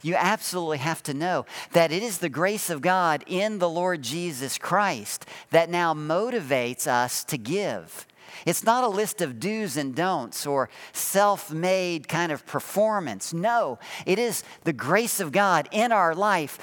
You 0.00 0.14
absolutely 0.14 0.78
have 0.78 1.02
to 1.02 1.12
know 1.12 1.44
that 1.72 1.92
it 1.92 2.02
is 2.02 2.18
the 2.18 2.30
grace 2.30 2.70
of 2.70 2.80
God 2.80 3.22
in 3.26 3.58
the 3.58 3.68
Lord 3.68 4.00
Jesus 4.00 4.56
Christ 4.56 5.26
that 5.50 5.68
now 5.68 5.92
motivates 5.92 6.86
us 6.86 7.22
to 7.24 7.36
give. 7.36 8.06
It's 8.46 8.64
not 8.64 8.84
a 8.84 8.88
list 8.88 9.20
of 9.20 9.38
do's 9.38 9.76
and 9.76 9.94
don'ts 9.94 10.46
or 10.46 10.70
self 10.94 11.52
made 11.52 12.08
kind 12.08 12.32
of 12.32 12.46
performance. 12.46 13.34
No, 13.34 13.78
it 14.06 14.18
is 14.18 14.42
the 14.64 14.72
grace 14.72 15.20
of 15.20 15.32
God 15.32 15.68
in 15.70 15.92
our 15.92 16.14
life. 16.14 16.58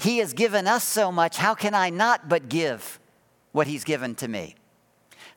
He 0.00 0.16
has 0.18 0.32
given 0.32 0.66
us 0.66 0.84
so 0.84 1.12
much. 1.12 1.36
How 1.36 1.54
can 1.54 1.74
I 1.74 1.90
not 1.90 2.30
but 2.30 2.48
give 2.48 2.98
what 3.56 3.66
He's 3.66 3.84
given 3.84 4.14
to 4.16 4.28
me? 4.28 4.54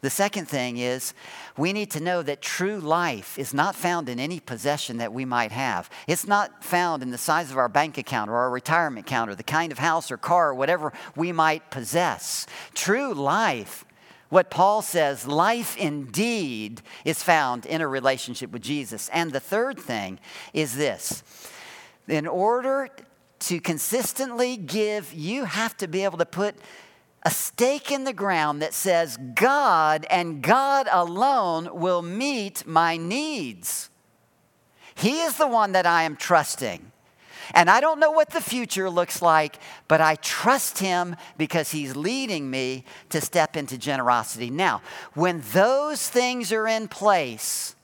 The 0.02 0.10
second 0.10 0.48
thing 0.48 0.78
is 0.78 1.14
we 1.58 1.72
need 1.72 1.92
to 1.92 2.02
know 2.02 2.22
that 2.22 2.42
true 2.42 2.80
life 2.80 3.40
is 3.40 3.54
not 3.54 3.76
found 3.76 4.10
in 4.10 4.20
any 4.20 4.42
possession 4.42 4.98
that 4.98 5.14
we 5.14 5.24
might 5.24 5.54
have. 5.54 5.90
It's 6.06 6.28
not 6.28 6.64
found 6.64 7.02
in 7.02 7.12
the 7.12 7.18
size 7.18 7.50
of 7.50 7.58
our 7.58 7.70
bank 7.70 7.98
account 7.98 8.30
or 8.30 8.36
our 8.36 8.50
retirement 8.50 9.08
account 9.08 9.30
or 9.30 9.36
the 9.36 9.44
kind 9.44 9.72
of 9.72 9.80
house 9.80 10.12
or 10.12 10.18
car 10.18 10.50
or 10.50 10.54
whatever 10.54 10.92
we 11.16 11.32
might 11.32 11.72
possess. 11.72 12.46
True 12.74 13.14
life, 13.14 13.86
what 14.28 14.50
Paul 14.50 14.82
says, 14.82 15.26
life 15.26 15.78
indeed 15.78 16.82
is 17.06 17.24
found 17.24 17.66
in 17.66 17.80
a 17.80 17.88
relationship 17.88 18.52
with 18.52 18.62
Jesus. 18.62 19.10
And 19.14 19.32
the 19.32 19.40
third 19.40 19.80
thing 19.80 20.20
is 20.54 20.76
this 20.76 21.24
in 22.08 22.28
order 22.28 22.90
to 23.40 23.62
consistently 23.62 24.58
give, 24.58 25.14
you 25.14 25.46
have 25.46 25.78
to 25.78 25.88
be 25.88 26.04
able 26.04 26.18
to 26.18 26.26
put 26.26 26.56
a 27.24 27.30
stake 27.30 27.92
in 27.92 28.06
the 28.06 28.14
ground 28.14 28.62
that 28.62 28.74
says, 28.74 29.18
God 29.36 30.06
and 30.10 30.42
God 30.42 30.88
alone 30.92 31.70
will 31.74 32.02
meet 32.02 32.66
my 32.66 32.98
needs. 32.98 33.90
He 34.96 35.22
is 35.22 35.38
the 35.38 35.48
one 35.48 35.74
that 35.74 35.86
I 35.86 36.04
am 36.04 36.16
trusting. 36.16 36.92
And 37.54 37.70
I 37.70 37.82
don't 37.82 38.00
know 38.00 38.12
what 38.12 38.30
the 38.30 38.42
future 38.42 38.90
looks 38.90 39.22
like, 39.22 39.60
but 39.88 40.02
I 40.02 40.16
trust 40.16 40.80
Him 40.80 41.16
because 41.38 41.72
He's 41.72 41.96
leading 41.96 42.50
me 42.50 42.86
to 43.10 43.22
step 43.22 43.58
into 43.58 43.78
generosity. 43.78 44.50
Now, 44.50 44.82
when 45.14 45.42
those 45.52 46.08
things 46.08 46.52
are 46.52 46.68
in 46.68 46.88
place, 46.88 47.76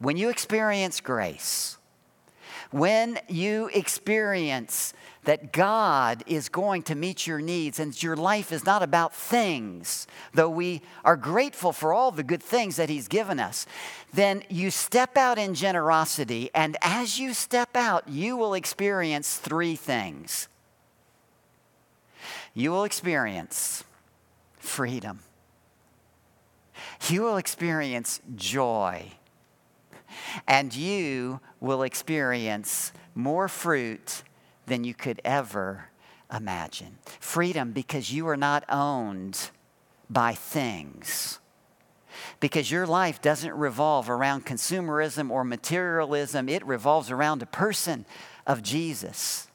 when 0.00 0.16
you 0.16 0.28
experience 0.28 1.00
grace, 1.00 1.77
when 2.70 3.18
you 3.28 3.70
experience 3.72 4.92
that 5.24 5.52
God 5.52 6.22
is 6.26 6.48
going 6.48 6.82
to 6.84 6.94
meet 6.94 7.26
your 7.26 7.40
needs 7.40 7.78
and 7.78 8.00
your 8.02 8.16
life 8.16 8.52
is 8.52 8.64
not 8.64 8.82
about 8.82 9.14
things, 9.14 10.06
though 10.32 10.48
we 10.48 10.82
are 11.04 11.16
grateful 11.16 11.72
for 11.72 11.92
all 11.92 12.10
the 12.10 12.22
good 12.22 12.42
things 12.42 12.76
that 12.76 12.88
He's 12.88 13.08
given 13.08 13.38
us, 13.38 13.66
then 14.12 14.42
you 14.48 14.70
step 14.70 15.16
out 15.16 15.38
in 15.38 15.54
generosity, 15.54 16.50
and 16.54 16.76
as 16.82 17.18
you 17.18 17.34
step 17.34 17.76
out, 17.76 18.08
you 18.08 18.36
will 18.36 18.54
experience 18.54 19.36
three 19.36 19.76
things. 19.76 20.48
You 22.54 22.70
will 22.70 22.84
experience 22.84 23.84
freedom. 24.58 25.20
You 27.08 27.22
will 27.22 27.36
experience 27.36 28.20
joy. 28.34 29.12
And 30.46 30.74
you 30.74 31.40
will 31.60 31.82
experience 31.82 32.92
more 33.14 33.48
fruit 33.48 34.22
than 34.66 34.84
you 34.84 34.94
could 34.94 35.20
ever 35.24 35.90
imagine. 36.32 36.98
Freedom 37.20 37.72
because 37.72 38.12
you 38.12 38.28
are 38.28 38.36
not 38.36 38.64
owned 38.68 39.50
by 40.10 40.34
things. 40.34 41.38
Because 42.40 42.70
your 42.70 42.86
life 42.86 43.20
doesn't 43.20 43.52
revolve 43.54 44.10
around 44.10 44.46
consumerism 44.46 45.30
or 45.30 45.44
materialism, 45.44 46.48
it 46.48 46.66
revolves 46.66 47.10
around 47.10 47.42
a 47.42 47.46
person 47.46 48.06
of 48.46 48.62
Jesus. 48.62 49.47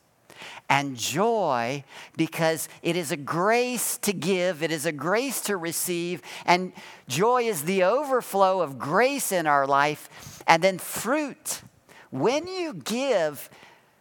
And 0.70 0.98
joy 0.98 1.84
because 2.18 2.68
it 2.82 2.96
is 2.96 3.12
a 3.12 3.18
grace 3.18 3.98
to 4.00 4.14
give, 4.14 4.64
it 4.64 4.72
is 4.72 4.86
a 4.86 4.92
grace 4.92 5.42
to 5.42 5.58
receive, 5.58 6.22
and 6.46 6.74
joy 7.08 7.44
is 7.44 7.64
the 7.64 7.84
overflow 7.84 8.62
of 8.62 8.80
grace 8.80 9.32
in 9.32 9.46
our 9.46 9.68
life. 9.68 10.42
And 10.48 10.64
then 10.64 10.80
fruit. 10.80 11.62
When 12.10 12.48
you 12.48 12.74
give, 12.74 13.50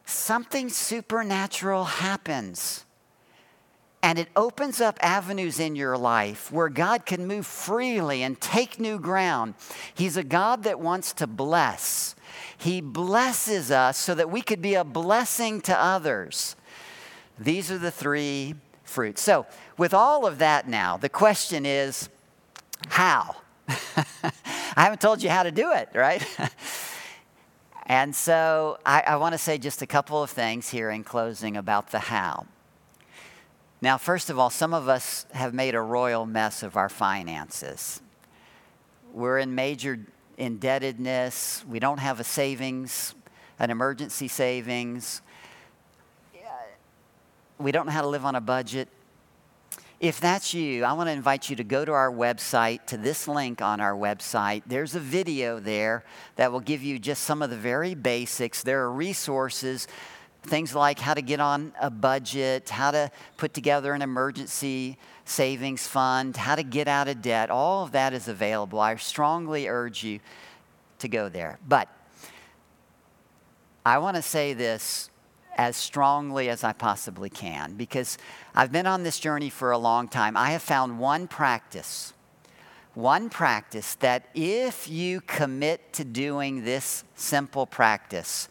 something 0.05 0.69
supernatural 0.69 1.85
happens. 1.85 2.85
And 4.03 4.19
it 4.19 4.29
opens 4.35 4.81
up 4.81 4.99
avenues 5.01 5.61
in 5.61 5.77
your 5.77 5.97
life 5.97 6.51
where 6.51 6.69
God 6.69 7.07
can 7.07 7.27
move 7.27 7.47
freely 7.47 8.25
and 8.25 8.41
take 8.41 8.81
new 8.81 8.99
ground. 8.99 9.55
He's 9.95 10.17
a 10.17 10.25
God 10.25 10.65
that 10.65 10.81
wants 10.81 11.13
to 11.15 11.29
bless. 11.29 12.17
He 12.63 12.81
blesses 12.81 13.71
us 13.71 13.99
so 13.99 14.15
that 14.15 14.31
we 14.31 14.41
could 14.41 14.63
be 14.63 14.75
a 14.75 14.85
blessing 14.85 15.61
to 15.63 15.77
others. 15.77 16.55
These 17.39 17.71
are 17.71 17.79
the 17.79 17.91
three 17.91 18.55
fruits. 18.85 19.21
So, 19.21 19.47
with 19.77 19.93
all 19.93 20.27
of 20.27 20.39
that 20.39 20.69
now, 20.69 20.97
the 20.97 21.09
question 21.09 21.67
is 21.67 22.09
how? 22.89 23.37
I 23.69 24.33
haven't 24.77 25.01
told 25.01 25.23
you 25.23 25.31
how 25.31 25.43
to 25.43 25.51
do 25.51 25.73
it, 25.73 25.89
right? 25.95 26.25
And 27.87 28.15
so 28.15 28.79
I, 28.87 29.03
I 29.03 29.17
want 29.17 29.33
to 29.33 29.39
say 29.39 29.59
just 29.59 29.83
a 29.83 29.87
couple 29.87 30.23
of 30.23 30.31
things 30.31 30.71
here 30.71 30.89
in 30.89 31.05
closing 31.05 31.57
about 31.57 31.91
the 31.91 31.99
how. 31.99 32.47
Now, 33.81 33.99
first 33.99 34.31
of 34.31 34.39
all, 34.39 34.51
some 34.51 34.73
of 34.73 34.89
us 34.89 35.27
have 35.33 35.53
made 35.53 35.75
a 35.75 35.81
royal 35.81 36.25
mess 36.25 36.63
of 36.63 36.77
our 36.77 36.89
finances. 36.89 38.01
We're 39.13 39.39
in 39.39 39.55
major 39.55 40.07
indebtedness. 40.39 41.65
We 41.69 41.79
don't 41.79 41.99
have 41.99 42.21
a 42.21 42.25
savings, 42.25 43.15
an 43.59 43.71
emergency 43.71 44.29
savings. 44.29 45.23
We 47.59 47.71
don't 47.71 47.87
know 47.87 47.93
how 47.93 48.03
to 48.03 48.09
live 48.09 48.25
on 48.25 48.35
a 48.35 48.41
budget. 48.41 48.89
If 50.01 50.19
that's 50.19 50.53
you, 50.53 50.85
I 50.85 50.95
want 50.95 51.09
to 51.09 51.13
invite 51.13 51.49
you 51.49 51.55
to 51.55 51.63
go 51.63 51.85
to 51.85 51.93
our 51.93 52.11
website, 52.11 52.87
to 52.87 52.97
this 52.97 53.29
link 53.29 53.63
on 53.63 53.81
our 53.81 53.95
website. 53.95 54.65
There's 54.67 54.97
a 54.97 55.01
video 55.01 55.61
there 55.61 56.05
that 56.35 56.51
will 56.51 56.59
give 56.59 56.83
you 56.83 56.99
just 56.99 57.23
some 57.23 57.41
of 57.41 57.51
the 57.51 57.57
very 57.57 57.95
basics. 57.95 58.65
There 58.65 58.83
are 58.83 58.91
resources, 58.91 59.87
things 60.43 60.75
like 60.75 60.99
how 60.99 61.15
to 61.15 61.23
get 61.23 61.39
on 61.39 61.73
a 61.81 61.89
budget, 61.89 62.69
how 62.69 62.91
to 62.91 63.13
put 63.37 63.55
together 63.55 63.93
an 63.93 64.03
emergency 64.03 64.99
savings 65.25 65.87
fund, 65.87 66.37
how 66.37 66.55
to 66.55 66.63
get 66.63 66.89
out 66.89 67.09
of 67.09 67.23
debt. 67.23 67.51
All 67.51 67.85
of 67.85 67.93
that 67.93 68.13
is 68.13 68.29
available. 68.29 68.81
I 68.81 68.95
strongly 68.97 69.69
urge 69.69 70.03
you 70.03 70.21
to 70.99 71.09
go 71.09 71.29
there. 71.29 71.59
But 71.67 71.89
I 73.85 73.99
want 73.99 74.17
to 74.17 74.23
say 74.23 74.53
this 74.53 75.11
as 75.57 75.77
strongly 75.77 76.49
as 76.49 76.65
I 76.65 76.73
possibly 76.73 77.29
can 77.29 77.75
because 77.75 78.17
I've 78.55 78.73
been 78.73 78.87
on 78.87 79.03
this 79.03 79.19
journey 79.19 79.51
for 79.51 79.71
a 79.71 79.79
long 79.79 80.09
time. 80.09 80.37
I 80.37 80.51
have 80.51 80.63
found 80.63 80.99
one 80.99 81.29
practice, 81.29 82.15
one 82.95 83.29
practice 83.29 83.95
that 83.97 84.29
if 84.35 84.89
you 84.89 85.21
commit 85.23 85.93
to 85.95 86.05
doing 86.05 86.65
this 86.65 87.05
simple 87.15 87.67
practice, 87.67 88.49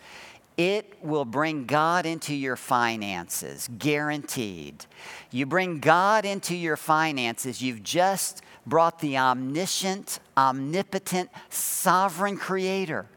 it 0.58 0.94
will 1.02 1.26
bring 1.26 1.66
God 1.66 2.06
into 2.06 2.36
your 2.36 2.56
finances, 2.56 3.70
guaranteed. 3.78 4.86
You 5.32 5.46
bring 5.46 5.80
God 5.80 6.26
into 6.26 6.56
your 6.56 6.78
finances, 6.78 7.62
you've 7.62 7.84
just 7.84 8.42
brought 8.66 9.00
the 9.00 9.18
omniscient, 9.18 10.20
omnipotent, 10.38 11.30
sovereign 11.50 12.38
creator 12.38 13.08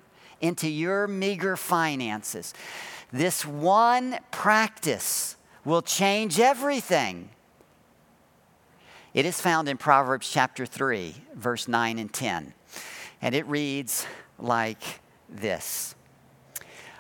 into 0.41 0.69
your 0.69 1.07
meager 1.07 1.57
finances. 1.57 2.55
This 3.13 3.45
one 3.45 4.19
practice 4.31 5.37
will 5.65 5.83
change 5.83 6.41
everything. 6.41 7.31
It 9.13 9.25
is 9.25 9.41
found 9.41 9.69
in 9.69 9.77
Proverbs 9.77 10.29
chapter 10.29 10.67
3, 10.67 11.15
verse 11.35 11.69
9 11.69 11.99
and 11.99 12.13
10. 12.13 12.53
And 13.23 13.35
it 13.35 13.47
reads 13.47 14.07
like 14.39 15.01
this 15.29 15.95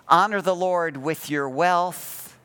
Honor 0.08 0.42
the 0.42 0.54
Lord 0.54 0.98
with 0.98 1.30
your 1.30 1.48
wealth 1.48 2.36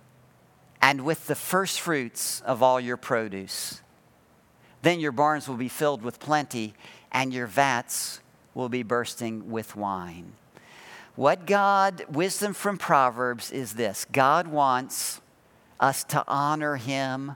and 0.82 1.01
with 1.01 1.28
the 1.28 1.36
first 1.36 1.82
fruits 1.82 2.41
of 2.41 2.64
all 2.64 2.80
your 2.80 2.95
produce. 2.97 3.82
Then 4.82 5.01
your 5.01 5.12
barns 5.12 5.49
will 5.49 5.57
be 5.57 5.68
filled 5.68 6.01
with 6.01 6.22
plenty, 6.22 6.74
and 7.12 7.34
your 7.34 7.47
vats 7.47 8.22
will 8.53 8.70
be 8.70 8.84
bursting 8.84 9.51
with 9.51 9.76
wine. 9.76 10.34
What 11.18 11.45
God, 11.45 12.05
wisdom 12.10 12.53
from 12.53 12.78
Proverbs 12.78 13.51
is 13.51 13.74
this 13.74 14.05
God 14.05 14.47
wants 14.47 15.20
us 15.82 16.05
to 16.05 16.24
honor 16.28 16.78
Him 16.78 17.36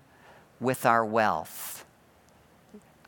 with 0.62 0.86
our 0.86 1.04
wealth. 1.04 1.86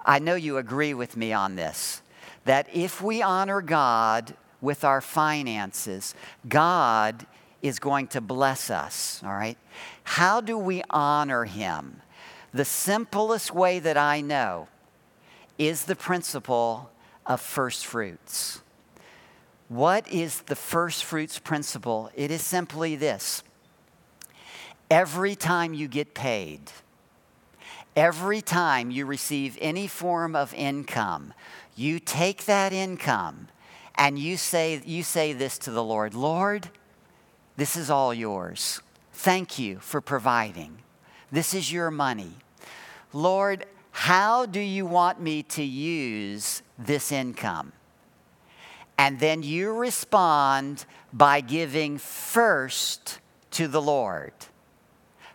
I 0.05 0.19
know 0.19 0.35
you 0.35 0.57
agree 0.57 0.93
with 0.93 1.15
me 1.15 1.31
on 1.31 1.55
this 1.55 2.01
that 2.43 2.67
if 2.73 3.01
we 3.01 3.21
honor 3.21 3.61
God 3.61 4.35
with 4.65 4.83
our 4.83 4.99
finances, 4.99 6.15
God 6.49 7.27
is 7.61 7.77
going 7.77 8.07
to 8.07 8.19
bless 8.19 8.71
us, 8.71 9.21
all 9.23 9.31
right? 9.31 9.57
How 10.03 10.41
do 10.41 10.57
we 10.57 10.81
honor 10.89 11.45
him? 11.45 12.01
The 12.51 12.65
simplest 12.65 13.53
way 13.53 13.77
that 13.79 13.95
I 13.95 14.21
know 14.21 14.67
is 15.59 15.85
the 15.85 15.95
principle 15.95 16.89
of 17.27 17.39
first 17.39 17.85
fruits. 17.85 18.61
What 19.69 20.07
is 20.07 20.41
the 20.41 20.55
first 20.55 21.03
fruits 21.03 21.37
principle? 21.37 22.09
It 22.15 22.31
is 22.31 22.41
simply 22.41 22.95
this 22.95 23.43
every 24.89 25.35
time 25.35 25.75
you 25.75 25.87
get 25.87 26.15
paid, 26.15 26.71
every 27.95 28.41
time 28.41 28.89
you 28.89 29.05
receive 29.05 29.59
any 29.61 29.87
form 29.87 30.35
of 30.35 30.53
income, 30.55 31.33
you 31.75 31.99
take 31.99 32.45
that 32.45 32.73
income 32.73 33.47
and 33.97 34.19
you 34.19 34.37
say, 34.37 34.81
you 34.85 35.03
say 35.03 35.33
this 35.33 35.57
to 35.59 35.71
the 35.71 35.83
Lord 35.83 36.13
Lord, 36.13 36.69
this 37.57 37.75
is 37.75 37.89
all 37.89 38.13
yours. 38.13 38.81
Thank 39.13 39.57
you 39.57 39.79
for 39.79 40.01
providing. 40.01 40.79
This 41.31 41.53
is 41.53 41.71
your 41.71 41.89
money. 41.89 42.33
Lord, 43.13 43.65
how 43.91 44.45
do 44.45 44.59
you 44.59 44.85
want 44.85 45.21
me 45.21 45.43
to 45.43 45.63
use 45.63 46.61
this 46.77 47.11
income? 47.11 47.71
And 48.97 49.19
then 49.19 49.41
you 49.41 49.71
respond 49.71 50.85
by 51.13 51.41
giving 51.41 51.97
first 51.97 53.19
to 53.51 53.67
the 53.67 53.81
Lord. 53.81 54.33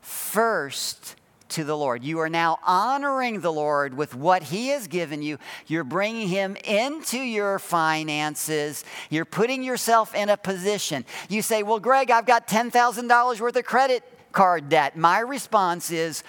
First 0.01 1.17
to 1.51 1.65
the 1.65 1.77
Lord. 1.77 2.03
You 2.03 2.21
are 2.21 2.29
now 2.29 2.59
honoring 2.65 3.41
the 3.41 3.53
Lord 3.53 3.95
with 3.95 4.15
what 4.15 4.43
He 4.43 4.69
has 4.69 4.87
given 4.87 5.23
you. 5.23 5.39
You're 5.67 5.85
bringing 5.85 6.29
Him 6.29 6.57
into 6.65 7.19
your 7.19 7.59
finances. 7.59 8.85
You're 9.11 9.25
putting 9.25 9.63
yourself 9.63 10.15
in 10.15 10.29
a 10.29 10.37
position. 10.37 11.05
You 11.29 11.43
say, 11.43 11.63
Well, 11.63 11.81
Greg, 11.81 12.11
I've 12.11 12.27
got 12.27 12.49
$10,000 12.49 13.41
worth 13.41 13.57
of 13.57 13.65
credit 13.65 14.03
card 14.33 14.69
debt. 14.69 14.97
My 14.97 15.21
response 15.21 15.91
is, 15.91 16.23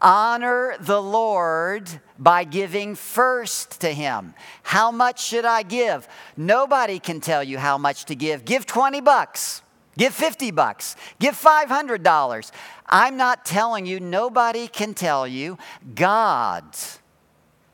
Honor 0.00 0.76
the 0.80 1.00
Lord 1.00 1.88
by 2.18 2.44
giving 2.44 2.94
first 2.94 3.80
to 3.80 3.88
Him. 3.88 4.34
How 4.62 4.90
much 4.90 5.24
should 5.24 5.44
I 5.44 5.62
give? 5.62 6.06
Nobody 6.36 6.98
can 6.98 7.20
tell 7.20 7.42
you 7.42 7.58
how 7.58 7.78
much 7.78 8.04
to 8.06 8.14
give. 8.14 8.44
Give 8.44 8.66
20 8.66 9.00
bucks. 9.00 9.62
Give 9.96 10.12
50 10.12 10.50
bucks. 10.50 10.96
Give 11.18 11.38
$500. 11.38 12.50
I'm 12.86 13.16
not 13.16 13.44
telling 13.44 13.86
you, 13.86 14.00
nobody 14.00 14.68
can 14.68 14.94
tell 14.94 15.26
you. 15.26 15.58
God 15.94 16.64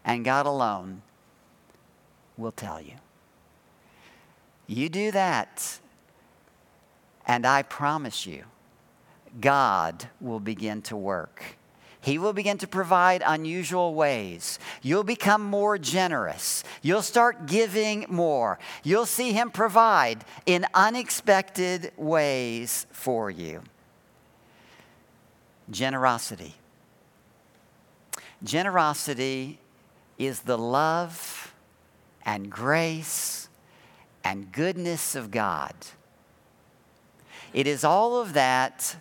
and 0.05 0.25
God 0.25 0.47
alone 0.47 1.03
will 2.37 2.53
tell 2.53 2.81
you. 2.81 2.95
You 4.67 4.89
do 4.89 5.11
that, 5.11 5.81
and 7.27 7.45
I 7.45 7.63
promise 7.63 8.25
you, 8.25 8.45
God 9.41 10.09
will 10.21 10.39
begin 10.39 10.81
to 10.83 10.97
work. 10.97 11.57
He 12.03 12.17
will 12.17 12.33
begin 12.33 12.57
to 12.59 12.67
provide 12.67 13.23
unusual 13.25 13.95
ways. 13.95 14.59
You'll 14.81 15.05
become 15.05 15.43
more 15.43 15.77
generous. 15.77 16.65
You'll 16.81 17.03
start 17.03 17.47
giving 17.47 18.07
more. 18.09 18.59
You'll 18.83 19.07
see 19.07 19.33
Him 19.33 19.51
provide 19.51 20.25
in 20.47 20.67
unexpected 20.73 21.93
ways 21.97 22.87
for 22.91 23.31
you. 23.31 23.63
Generosity. 25.71 26.55
Generosity 28.43 29.59
is 30.19 30.41
the 30.41 30.57
love 30.57 31.55
and 32.25 32.51
grace 32.51 33.49
and 34.25 34.51
goodness 34.53 35.15
of 35.15 35.31
God. 35.31 35.75
It 37.53 37.67
is 37.67 37.85
all 37.85 38.21
of 38.21 38.33
that 38.33 38.97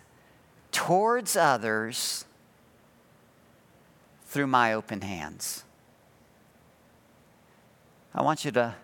towards 0.70 1.36
others 1.36 2.26
through 4.30 4.46
my 4.46 4.72
open 4.72 5.00
hands. 5.00 5.64
I 8.14 8.22
want 8.22 8.44
you 8.44 8.52
to 8.52 8.76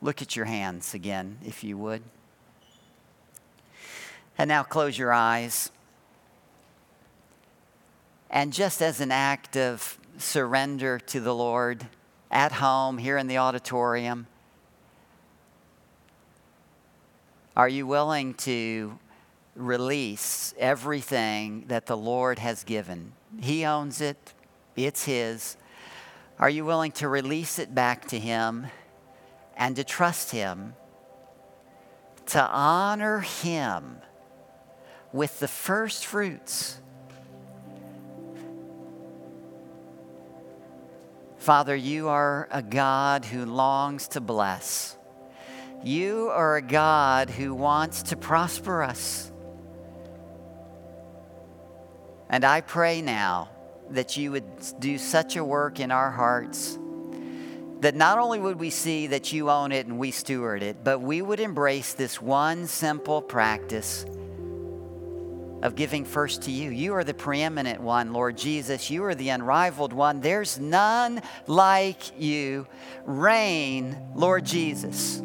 look 0.00 0.22
at 0.22 0.34
your 0.34 0.46
hands 0.46 0.94
again, 0.94 1.36
if 1.44 1.62
you 1.62 1.76
would. 1.76 2.02
And 4.38 4.48
now 4.48 4.62
close 4.62 4.96
your 4.96 5.12
eyes. 5.12 5.70
And 8.30 8.50
just 8.50 8.80
as 8.80 9.02
an 9.02 9.12
act 9.12 9.58
of 9.58 9.98
surrender 10.16 10.98
to 10.98 11.20
the 11.20 11.34
Lord 11.34 11.86
at 12.30 12.52
home, 12.52 12.96
here 12.96 13.18
in 13.18 13.26
the 13.26 13.36
auditorium, 13.36 14.26
are 17.54 17.68
you 17.68 17.86
willing 17.86 18.32
to 18.34 18.98
release 19.54 20.54
everything 20.58 21.64
that 21.68 21.84
the 21.84 21.96
Lord 21.96 22.38
has 22.38 22.64
given? 22.64 23.12
He 23.38 23.66
owns 23.66 24.00
it, 24.00 24.33
it's 24.76 25.04
His. 25.04 25.56
Are 26.38 26.50
you 26.50 26.64
willing 26.64 26.92
to 26.92 27.08
release 27.08 27.58
it 27.58 27.74
back 27.74 28.08
to 28.08 28.18
Him 28.18 28.66
and 29.56 29.76
to 29.76 29.84
trust 29.84 30.32
Him, 30.32 30.74
to 32.26 32.42
honor 32.42 33.20
Him 33.20 33.98
with 35.12 35.38
the 35.38 35.48
first 35.48 36.06
fruits? 36.06 36.80
Father, 41.38 41.76
you 41.76 42.08
are 42.08 42.48
a 42.50 42.62
God 42.62 43.26
who 43.26 43.44
longs 43.44 44.08
to 44.08 44.20
bless. 44.20 44.96
You 45.84 46.30
are 46.32 46.56
a 46.56 46.62
God 46.62 47.28
who 47.28 47.54
wants 47.54 48.04
to 48.04 48.16
prosper 48.16 48.82
us. 48.82 49.30
And 52.30 52.44
I 52.44 52.62
pray 52.62 53.02
now 53.02 53.50
that 53.94 54.16
you 54.16 54.32
would 54.32 54.44
do 54.78 54.98
such 54.98 55.36
a 55.36 55.44
work 55.44 55.80
in 55.80 55.90
our 55.90 56.10
hearts 56.10 56.78
that 57.84 57.94
not 57.94 58.18
only 58.18 58.38
would 58.38 58.58
we 58.58 58.70
see 58.70 59.08
that 59.08 59.30
you 59.30 59.50
own 59.50 59.70
it 59.70 59.86
and 59.86 59.98
we 59.98 60.10
steward 60.10 60.62
it, 60.62 60.82
but 60.82 61.00
we 61.00 61.20
would 61.20 61.38
embrace 61.38 61.92
this 61.92 62.18
one 62.18 62.66
simple 62.66 63.20
practice 63.20 64.06
of 65.62 65.74
giving 65.74 66.06
first 66.06 66.42
to 66.42 66.50
you. 66.50 66.70
You 66.70 66.94
are 66.94 67.04
the 67.04 67.12
preeminent 67.12 67.82
one, 67.82 68.14
Lord 68.14 68.38
Jesus. 68.38 68.90
You 68.90 69.04
are 69.04 69.14
the 69.14 69.28
unrivaled 69.28 69.92
one. 69.92 70.20
There's 70.20 70.58
none 70.58 71.20
like 71.46 72.18
you. 72.18 72.66
Reign, 73.04 73.98
Lord 74.14 74.46
Jesus, 74.46 75.22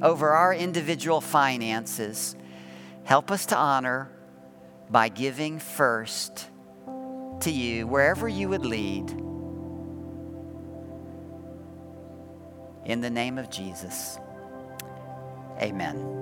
over 0.00 0.30
our 0.30 0.54
individual 0.54 1.20
finances. 1.20 2.36
Help 3.04 3.30
us 3.30 3.44
to 3.46 3.56
honor 3.56 4.10
by 4.88 5.10
giving 5.10 5.58
first 5.58 6.48
to 7.42 7.50
you 7.50 7.86
wherever 7.86 8.28
you 8.28 8.48
would 8.48 8.64
lead. 8.64 9.10
In 12.84 13.00
the 13.00 13.10
name 13.10 13.38
of 13.38 13.50
Jesus, 13.50 14.18
amen. 15.60 16.21